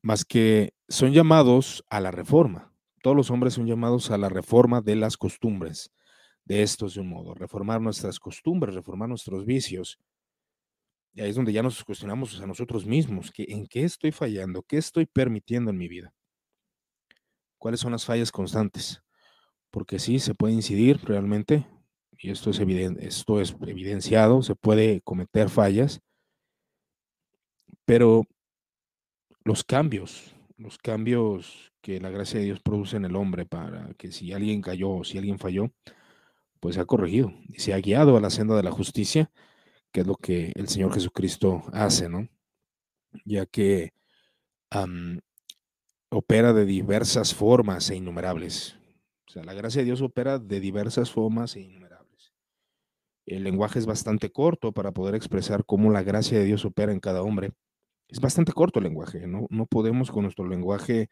más 0.02 0.24
que 0.24 0.74
son 0.88 1.12
llamados 1.12 1.84
a 1.90 2.00
la 2.00 2.10
reforma. 2.10 2.72
Todos 3.02 3.16
los 3.16 3.30
hombres 3.30 3.54
son 3.54 3.66
llamados 3.66 4.10
a 4.10 4.18
la 4.18 4.28
reforma 4.28 4.80
de 4.80 4.96
las 4.96 5.16
costumbres. 5.16 5.92
De 6.44 6.62
estos 6.62 6.94
de 6.94 7.00
un 7.00 7.08
modo, 7.08 7.34
reformar 7.34 7.80
nuestras 7.80 8.20
costumbres, 8.20 8.74
reformar 8.74 9.08
nuestros 9.08 9.44
vicios. 9.44 9.98
Y 11.12 11.20
ahí 11.20 11.30
es 11.30 11.36
donde 11.36 11.52
ya 11.52 11.62
nos 11.62 11.82
cuestionamos 11.82 12.40
a 12.40 12.46
nosotros 12.46 12.86
mismos, 12.86 13.32
que, 13.32 13.46
¿en 13.48 13.66
qué 13.66 13.82
estoy 13.82 14.12
fallando? 14.12 14.62
¿Qué 14.62 14.76
estoy 14.76 15.06
permitiendo 15.06 15.70
en 15.70 15.78
mi 15.78 15.88
vida? 15.88 16.14
¿Cuáles 17.58 17.80
son 17.80 17.90
las 17.90 18.04
fallas 18.04 18.30
constantes? 18.30 19.02
Porque 19.72 19.98
sí, 19.98 20.20
se 20.20 20.34
puede 20.34 20.54
incidir 20.54 21.00
realmente, 21.02 21.66
y 22.16 22.30
esto 22.30 22.50
es, 22.50 22.60
esto 22.60 23.40
es 23.40 23.56
evidenciado, 23.66 24.42
se 24.42 24.54
puede 24.54 25.00
cometer 25.00 25.48
fallas, 25.48 26.00
pero 27.86 28.26
los 29.44 29.64
cambios, 29.64 30.34
los 30.58 30.76
cambios 30.76 31.72
que 31.80 32.00
la 32.00 32.10
gracia 32.10 32.40
de 32.40 32.46
Dios 32.46 32.60
produce 32.60 32.96
en 32.96 33.04
el 33.04 33.14
hombre 33.14 33.46
para 33.46 33.94
que 33.94 34.10
si 34.10 34.32
alguien 34.32 34.60
cayó 34.60 34.90
o 34.90 35.04
si 35.04 35.18
alguien 35.18 35.38
falló, 35.38 35.70
pues 36.58 36.74
se 36.74 36.80
ha 36.80 36.84
corregido 36.84 37.32
y 37.48 37.60
se 37.60 37.72
ha 37.72 37.78
guiado 37.78 38.16
a 38.16 38.20
la 38.20 38.30
senda 38.30 38.56
de 38.56 38.64
la 38.64 38.72
justicia, 38.72 39.30
que 39.92 40.00
es 40.00 40.06
lo 40.06 40.16
que 40.16 40.52
el 40.56 40.68
Señor 40.68 40.92
Jesucristo 40.92 41.62
hace, 41.72 42.08
¿no? 42.08 42.28
Ya 43.24 43.46
que 43.46 43.92
opera 46.10 46.52
de 46.52 46.64
diversas 46.64 47.34
formas 47.34 47.88
e 47.90 47.96
innumerables. 47.96 48.76
O 49.28 49.30
sea, 49.30 49.44
la 49.44 49.54
gracia 49.54 49.82
de 49.82 49.86
Dios 49.86 50.02
opera 50.02 50.40
de 50.40 50.58
diversas 50.58 51.12
formas 51.12 51.54
e 51.54 51.60
innumerables. 51.60 52.32
El 53.26 53.44
lenguaje 53.44 53.78
es 53.78 53.86
bastante 53.86 54.32
corto 54.32 54.72
para 54.72 54.90
poder 54.90 55.14
expresar 55.14 55.64
cómo 55.64 55.92
la 55.92 56.02
gracia 56.02 56.36
de 56.36 56.44
Dios 56.46 56.64
opera 56.64 56.90
en 56.90 57.00
cada 57.00 57.22
hombre 57.22 57.52
es 58.08 58.20
bastante 58.20 58.52
corto 58.52 58.78
el 58.78 58.84
lenguaje, 58.84 59.26
¿no? 59.26 59.46
No 59.50 59.66
podemos 59.66 60.10
con 60.10 60.22
nuestro 60.22 60.46
lenguaje 60.46 61.08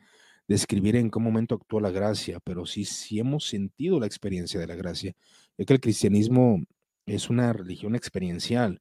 describir 0.46 0.96
en 0.96 1.10
qué 1.10 1.18
momento 1.18 1.54
actúa 1.54 1.80
la 1.80 1.90
gracia, 1.90 2.38
pero 2.40 2.66
sí, 2.66 2.84
sí 2.84 3.18
hemos 3.18 3.48
sentido 3.48 3.98
la 3.98 4.06
experiencia 4.06 4.60
de 4.60 4.66
la 4.66 4.74
gracia, 4.74 5.14
ya 5.56 5.64
que 5.64 5.72
el 5.72 5.80
cristianismo 5.80 6.62
es 7.06 7.30
una 7.30 7.52
religión 7.52 7.94
experiencial. 7.94 8.80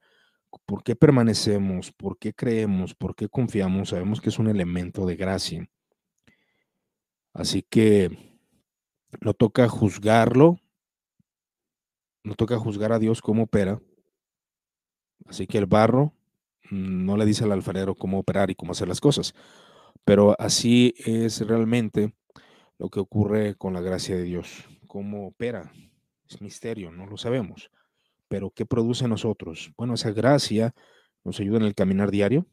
¿Por 0.66 0.84
qué 0.84 0.96
permanecemos? 0.96 1.92
¿Por 1.92 2.18
qué 2.20 2.34
creemos? 2.34 2.94
¿Por 2.94 3.16
qué 3.16 3.28
confiamos? 3.28 3.90
Sabemos 3.90 4.22
que 4.22 4.30
es 4.30 4.40
un 4.40 4.48
elemento 4.48 5.06
de 5.06 5.16
gracia. 5.16 5.68
Así 7.34 7.64
que 7.64 8.10
no 9.22 9.34
toca 9.34 9.68
juzgarlo, 9.68 10.60
no 12.24 12.36
toca 12.36 12.58
juzgar 12.58 12.92
a 12.92 13.00
Dios 13.00 13.22
cómo 13.22 13.44
opera. 13.44 13.82
Así 15.26 15.48
que 15.48 15.58
el 15.58 15.66
barro 15.66 16.14
no 16.74 17.18
le 17.18 17.26
dice 17.26 17.44
al 17.44 17.52
alfarero 17.52 17.96
cómo 17.96 18.20
operar 18.20 18.50
y 18.50 18.56
cómo 18.56 18.72
hacer 18.72 18.88
las 18.88 19.00
cosas. 19.00 19.34
Pero 20.06 20.36
así 20.40 20.94
es 20.98 21.42
realmente 21.42 22.14
lo 22.78 22.90
que 22.90 23.00
ocurre 23.00 23.56
con 23.56 23.74
la 23.74 23.82
gracia 23.82 24.16
de 24.16 24.24
Dios. 24.24 24.68
¿Cómo 24.88 25.28
opera? 25.28 25.72
Es 26.30 26.42
misterio, 26.42 26.92
no 26.92 27.06
lo 27.06 27.18
sabemos. 27.18 27.70
Pero 28.28 28.50
¿qué 28.52 28.66
produce 28.66 29.06
en 29.06 29.12
nosotros? 29.12 29.72
Bueno, 29.78 29.94
esa 29.94 30.12
gracia 30.12 30.74
nos 31.24 31.40
ayuda 31.40 31.58
en 31.58 31.66
el 31.66 31.76
caminar 31.76 32.12
diario. 32.12 32.48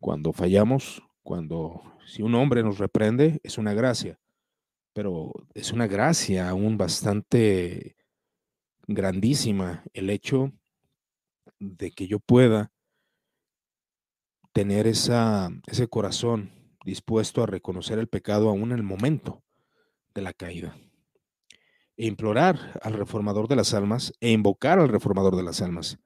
Cuando 0.00 0.32
fallamos, 0.32 1.02
cuando 1.22 1.82
si 2.06 2.22
un 2.22 2.34
hombre 2.34 2.62
nos 2.62 2.78
reprende, 2.78 3.40
es 3.42 3.58
una 3.58 3.74
gracia. 3.74 4.18
Pero 4.94 5.32
es 5.54 5.72
una 5.72 5.86
gracia 5.86 6.48
aún 6.48 6.78
bastante 6.78 7.96
grandísima 8.86 9.84
el 9.92 10.10
hecho 10.10 10.52
de 11.58 11.90
que 11.90 12.06
yo 12.06 12.20
pueda 12.20 12.72
tener 14.52 14.86
esa, 14.86 15.50
ese 15.66 15.88
corazón 15.88 16.50
dispuesto 16.84 17.42
a 17.42 17.46
reconocer 17.46 17.98
el 17.98 18.08
pecado 18.08 18.48
aún 18.48 18.72
en 18.72 18.78
el 18.78 18.82
momento 18.82 19.42
de 20.14 20.22
la 20.22 20.32
caída. 20.32 20.76
E 21.96 22.06
implorar 22.06 22.80
al 22.82 22.94
reformador 22.94 23.48
de 23.48 23.56
las 23.56 23.74
almas 23.74 24.12
e 24.20 24.30
invocar 24.30 24.78
al 24.78 24.88
reformador 24.88 25.36
de 25.36 25.42
las 25.42 25.60
almas. 25.60 25.98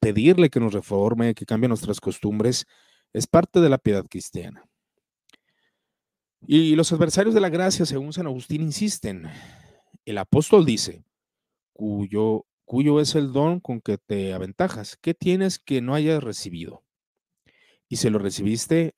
pedirle 0.00 0.50
que 0.50 0.60
nos 0.60 0.72
reforme, 0.72 1.34
que 1.34 1.44
cambie 1.44 1.68
nuestras 1.68 2.00
costumbres, 2.00 2.66
es 3.12 3.26
parte 3.26 3.60
de 3.60 3.68
la 3.68 3.78
piedad 3.78 4.04
cristiana. 4.06 4.64
Y 6.46 6.74
los 6.74 6.92
adversarios 6.92 7.34
de 7.34 7.40
la 7.40 7.48
gracia, 7.48 7.86
según 7.86 8.12
San 8.12 8.26
Agustín, 8.26 8.62
insisten. 8.62 9.26
El 10.04 10.18
apóstol 10.18 10.66
dice, 10.66 11.04
cuyo 11.72 12.44
cuyo 12.64 13.00
es 13.00 13.14
el 13.14 13.32
don 13.32 13.60
con 13.60 13.80
que 13.80 13.98
te 13.98 14.32
aventajas. 14.32 14.96
¿Qué 15.00 15.14
tienes 15.14 15.58
que 15.58 15.80
no 15.80 15.94
hayas 15.94 16.22
recibido? 16.22 16.84
Y 17.88 17.96
si 17.96 18.10
lo 18.10 18.18
recibiste, 18.18 18.94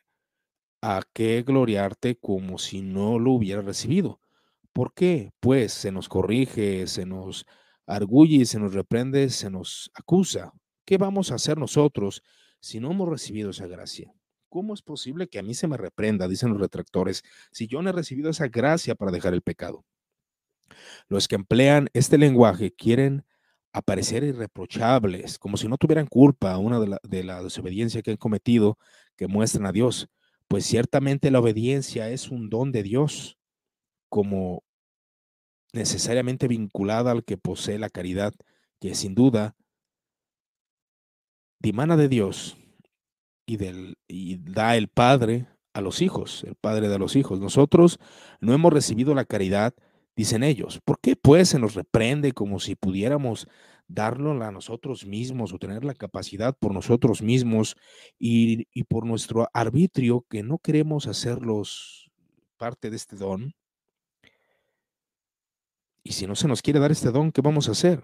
¿a 0.82 1.02
qué 1.12 1.42
gloriarte 1.42 2.16
como 2.16 2.58
si 2.58 2.82
no 2.82 3.18
lo 3.18 3.32
hubieras 3.32 3.64
recibido? 3.64 4.20
¿Por 4.72 4.94
qué? 4.94 5.32
Pues 5.40 5.72
se 5.72 5.90
nos 5.90 6.08
corrige, 6.08 6.86
se 6.86 7.06
nos 7.06 7.46
arguye, 7.86 8.44
se 8.44 8.58
nos 8.58 8.74
reprende, 8.74 9.30
se 9.30 9.50
nos 9.50 9.90
acusa. 9.94 10.52
¿Qué 10.84 10.98
vamos 10.98 11.30
a 11.30 11.36
hacer 11.36 11.58
nosotros 11.58 12.22
si 12.60 12.78
no 12.80 12.90
hemos 12.90 13.08
recibido 13.08 13.50
esa 13.50 13.66
gracia? 13.66 14.12
¿Cómo 14.48 14.74
es 14.74 14.82
posible 14.82 15.28
que 15.28 15.38
a 15.38 15.42
mí 15.42 15.54
se 15.54 15.66
me 15.66 15.76
reprenda, 15.76 16.28
dicen 16.28 16.50
los 16.50 16.60
retractores, 16.60 17.22
si 17.50 17.66
yo 17.66 17.82
no 17.82 17.90
he 17.90 17.92
recibido 17.92 18.30
esa 18.30 18.48
gracia 18.48 18.94
para 18.94 19.10
dejar 19.10 19.34
el 19.34 19.42
pecado? 19.42 19.84
Los 21.08 21.28
que 21.28 21.34
emplean 21.36 21.88
este 21.92 22.18
lenguaje 22.18 22.72
quieren 22.72 23.24
aparecer 23.78 24.24
irreprochables, 24.24 25.38
como 25.38 25.56
si 25.56 25.68
no 25.68 25.76
tuvieran 25.78 26.06
culpa 26.06 26.56
una 26.58 26.80
de 26.80 26.88
la, 26.88 27.00
de 27.02 27.24
la 27.24 27.42
desobediencia 27.42 28.02
que 28.02 28.12
han 28.12 28.16
cometido, 28.16 28.78
que 29.16 29.28
muestran 29.28 29.66
a 29.66 29.72
Dios. 29.72 30.08
Pues 30.48 30.64
ciertamente 30.66 31.30
la 31.30 31.40
obediencia 31.40 32.08
es 32.10 32.30
un 32.30 32.48
don 32.50 32.72
de 32.72 32.82
Dios. 32.82 33.36
como 34.08 34.62
necesariamente 35.72 36.48
vinculada 36.48 37.10
al 37.12 37.24
que 37.24 37.36
posee 37.36 37.78
la 37.78 37.90
caridad, 37.90 38.32
que 38.80 38.94
sin 38.94 39.14
duda 39.14 39.54
dimana 41.60 41.96
de 41.96 42.08
Dios 42.08 42.56
y, 43.46 43.56
del, 43.56 43.96
y 44.08 44.38
da 44.38 44.76
el 44.76 44.88
Padre 44.88 45.46
a 45.74 45.80
los 45.80 46.00
hijos, 46.00 46.44
el 46.44 46.54
Padre 46.54 46.88
de 46.88 46.98
los 46.98 47.16
hijos. 47.16 47.40
Nosotros 47.40 47.98
no 48.40 48.54
hemos 48.54 48.72
recibido 48.72 49.14
la 49.14 49.24
caridad, 49.24 49.74
dicen 50.16 50.42
ellos. 50.42 50.80
¿Por 50.84 50.98
qué 51.00 51.14
pues 51.14 51.50
se 51.50 51.58
nos 51.58 51.74
reprende 51.74 52.32
como 52.32 52.58
si 52.58 52.74
pudiéramos 52.74 53.46
darlo 53.86 54.42
a 54.42 54.50
nosotros 54.50 55.06
mismos 55.06 55.52
o 55.52 55.58
tener 55.58 55.84
la 55.84 55.94
capacidad 55.94 56.56
por 56.58 56.74
nosotros 56.74 57.22
mismos 57.22 57.76
y, 58.18 58.64
por 58.84 59.06
nuestro 59.06 59.48
arbitrio 59.52 60.26
que 60.28 60.42
no 60.42 60.58
queremos 60.58 61.06
hacerlos 61.06 62.10
parte 62.56 62.90
de 62.90 62.96
este 62.96 63.16
don? 63.16 63.54
Y 66.02 66.12
si 66.12 66.26
no 66.26 66.34
se 66.34 66.48
nos 66.48 66.62
quiere 66.62 66.80
dar 66.80 66.92
este 66.92 67.10
don, 67.10 67.30
¿qué 67.30 67.42
vamos 67.42 67.68
a 67.68 67.72
hacer? 67.72 68.02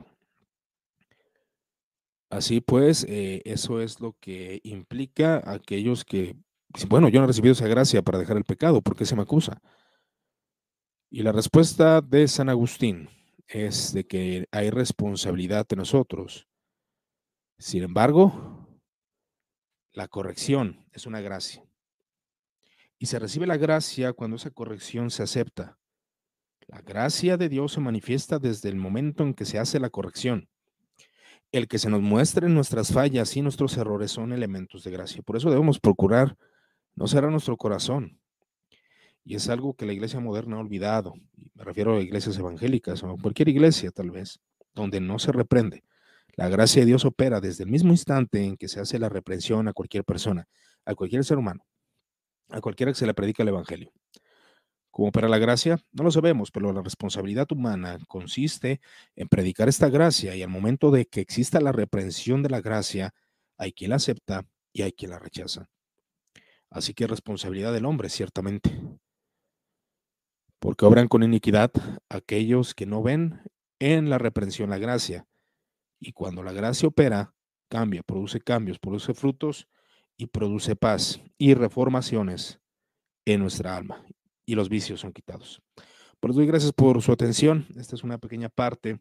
Así 2.30 2.60
pues, 2.60 3.04
eh, 3.08 3.42
eso 3.44 3.80
es 3.80 4.00
lo 4.00 4.16
que 4.18 4.60
implica 4.64 5.42
aquellos 5.44 6.04
que, 6.04 6.34
bueno, 6.88 7.08
yo 7.08 7.20
no 7.20 7.24
he 7.24 7.26
recibido 7.28 7.52
esa 7.52 7.68
gracia 7.68 8.02
para 8.02 8.18
dejar 8.18 8.36
el 8.36 8.44
pecado, 8.44 8.80
¿por 8.82 8.96
qué 8.96 9.04
se 9.04 9.14
me 9.14 9.22
acusa? 9.22 9.60
Y 11.14 11.22
la 11.22 11.32
respuesta 11.32 12.00
de 12.00 12.26
San 12.26 12.48
Agustín 12.48 13.10
es 13.46 13.92
de 13.92 14.06
que 14.06 14.48
hay 14.50 14.70
responsabilidad 14.70 15.68
de 15.68 15.76
nosotros. 15.76 16.48
Sin 17.58 17.82
embargo, 17.82 18.66
la 19.92 20.08
corrección 20.08 20.86
es 20.90 21.04
una 21.04 21.20
gracia. 21.20 21.62
Y 22.98 23.06
se 23.06 23.18
recibe 23.18 23.46
la 23.46 23.58
gracia 23.58 24.14
cuando 24.14 24.36
esa 24.36 24.52
corrección 24.52 25.10
se 25.10 25.22
acepta. 25.22 25.78
La 26.66 26.80
gracia 26.80 27.36
de 27.36 27.50
Dios 27.50 27.72
se 27.72 27.80
manifiesta 27.80 28.38
desde 28.38 28.70
el 28.70 28.76
momento 28.76 29.22
en 29.22 29.34
que 29.34 29.44
se 29.44 29.58
hace 29.58 29.78
la 29.80 29.90
corrección. 29.90 30.48
El 31.52 31.68
que 31.68 31.78
se 31.78 31.90
nos 31.90 32.00
muestren 32.00 32.54
nuestras 32.54 32.90
fallas 32.90 33.36
y 33.36 33.42
nuestros 33.42 33.76
errores 33.76 34.12
son 34.12 34.32
elementos 34.32 34.82
de 34.82 34.92
gracia. 34.92 35.20
Por 35.20 35.36
eso 35.36 35.50
debemos 35.50 35.78
procurar 35.78 36.38
no 36.94 37.06
cerrar 37.06 37.30
nuestro 37.30 37.58
corazón. 37.58 38.21
Y 39.24 39.36
es 39.36 39.48
algo 39.48 39.74
que 39.74 39.86
la 39.86 39.92
iglesia 39.92 40.20
moderna 40.20 40.56
ha 40.56 40.60
olvidado. 40.60 41.14
Me 41.54 41.64
refiero 41.64 41.96
a 41.96 42.00
iglesias 42.00 42.38
evangélicas 42.38 43.02
o 43.02 43.16
cualquier 43.16 43.48
iglesia 43.48 43.90
tal 43.90 44.10
vez, 44.10 44.40
donde 44.74 45.00
no 45.00 45.18
se 45.18 45.32
reprende. 45.32 45.84
La 46.34 46.48
gracia 46.48 46.80
de 46.80 46.86
Dios 46.86 47.04
opera 47.04 47.40
desde 47.40 47.64
el 47.64 47.70
mismo 47.70 47.92
instante 47.92 48.42
en 48.42 48.56
que 48.56 48.68
se 48.68 48.80
hace 48.80 48.98
la 48.98 49.08
reprensión 49.08 49.68
a 49.68 49.72
cualquier 49.72 50.04
persona, 50.04 50.48
a 50.84 50.94
cualquier 50.94 51.24
ser 51.24 51.38
humano, 51.38 51.64
a 52.48 52.60
cualquiera 52.60 52.90
que 52.92 52.98
se 52.98 53.06
le 53.06 53.14
predica 53.14 53.42
el 53.42 53.50
evangelio. 53.50 53.92
¿Cómo 54.90 55.08
opera 55.08 55.28
la 55.28 55.38
gracia? 55.38 55.78
No 55.92 56.04
lo 56.04 56.10
sabemos, 56.10 56.50
pero 56.50 56.72
la 56.72 56.82
responsabilidad 56.82 57.50
humana 57.50 57.98
consiste 58.08 58.80
en 59.16 59.26
predicar 59.28 59.68
esta 59.68 59.88
gracia 59.88 60.36
y 60.36 60.42
al 60.42 60.50
momento 60.50 60.90
de 60.90 61.06
que 61.06 61.20
exista 61.20 61.60
la 61.60 61.72
reprensión 61.72 62.42
de 62.42 62.50
la 62.50 62.60
gracia, 62.60 63.14
hay 63.56 63.72
quien 63.72 63.90
la 63.90 63.96
acepta 63.96 64.46
y 64.70 64.82
hay 64.82 64.92
quien 64.92 65.12
la 65.12 65.18
rechaza. 65.18 65.70
Así 66.68 66.92
que 66.92 67.04
es 67.04 67.10
responsabilidad 67.10 67.72
del 67.72 67.86
hombre, 67.86 68.10
ciertamente. 68.10 68.70
Porque 70.62 70.84
obran 70.84 71.08
con 71.08 71.24
iniquidad 71.24 71.72
aquellos 72.08 72.72
que 72.72 72.86
no 72.86 73.02
ven 73.02 73.42
en 73.80 74.08
la 74.08 74.18
reprensión 74.18 74.70
la 74.70 74.78
gracia. 74.78 75.26
Y 75.98 76.12
cuando 76.12 76.44
la 76.44 76.52
gracia 76.52 76.86
opera, 76.86 77.34
cambia, 77.68 78.04
produce 78.04 78.40
cambios, 78.40 78.78
produce 78.78 79.12
frutos 79.12 79.66
y 80.16 80.26
produce 80.26 80.76
paz 80.76 81.20
y 81.36 81.54
reformaciones 81.54 82.60
en 83.24 83.40
nuestra 83.40 83.76
alma 83.76 84.06
y 84.46 84.54
los 84.54 84.68
vicios 84.68 85.00
son 85.00 85.12
quitados. 85.12 85.60
Por 86.20 86.30
eso 86.30 86.38
doy 86.38 86.46
gracias 86.46 86.72
por 86.72 87.02
su 87.02 87.10
atención. 87.10 87.66
Esta 87.76 87.96
es 87.96 88.04
una 88.04 88.18
pequeña 88.18 88.48
parte 88.48 89.00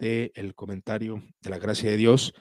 del 0.00 0.56
comentario 0.56 1.22
de 1.42 1.50
la 1.50 1.60
gracia 1.60 1.90
de 1.90 1.96
Dios 1.96 2.34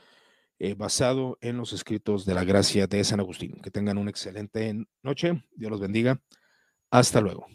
eh, 0.58 0.74
basado 0.74 1.38
en 1.42 1.58
los 1.58 1.74
escritos 1.74 2.26
de 2.26 2.34
la 2.34 2.44
gracia 2.44 2.88
de 2.88 3.04
San 3.04 3.20
Agustín. 3.20 3.62
Que 3.62 3.70
tengan 3.70 4.00
una 4.00 4.10
excelente 4.10 4.84
noche. 5.04 5.44
Dios 5.52 5.70
los 5.70 5.80
bendiga. 5.80 6.20
Hasta 6.90 7.22
luego. 7.22 7.46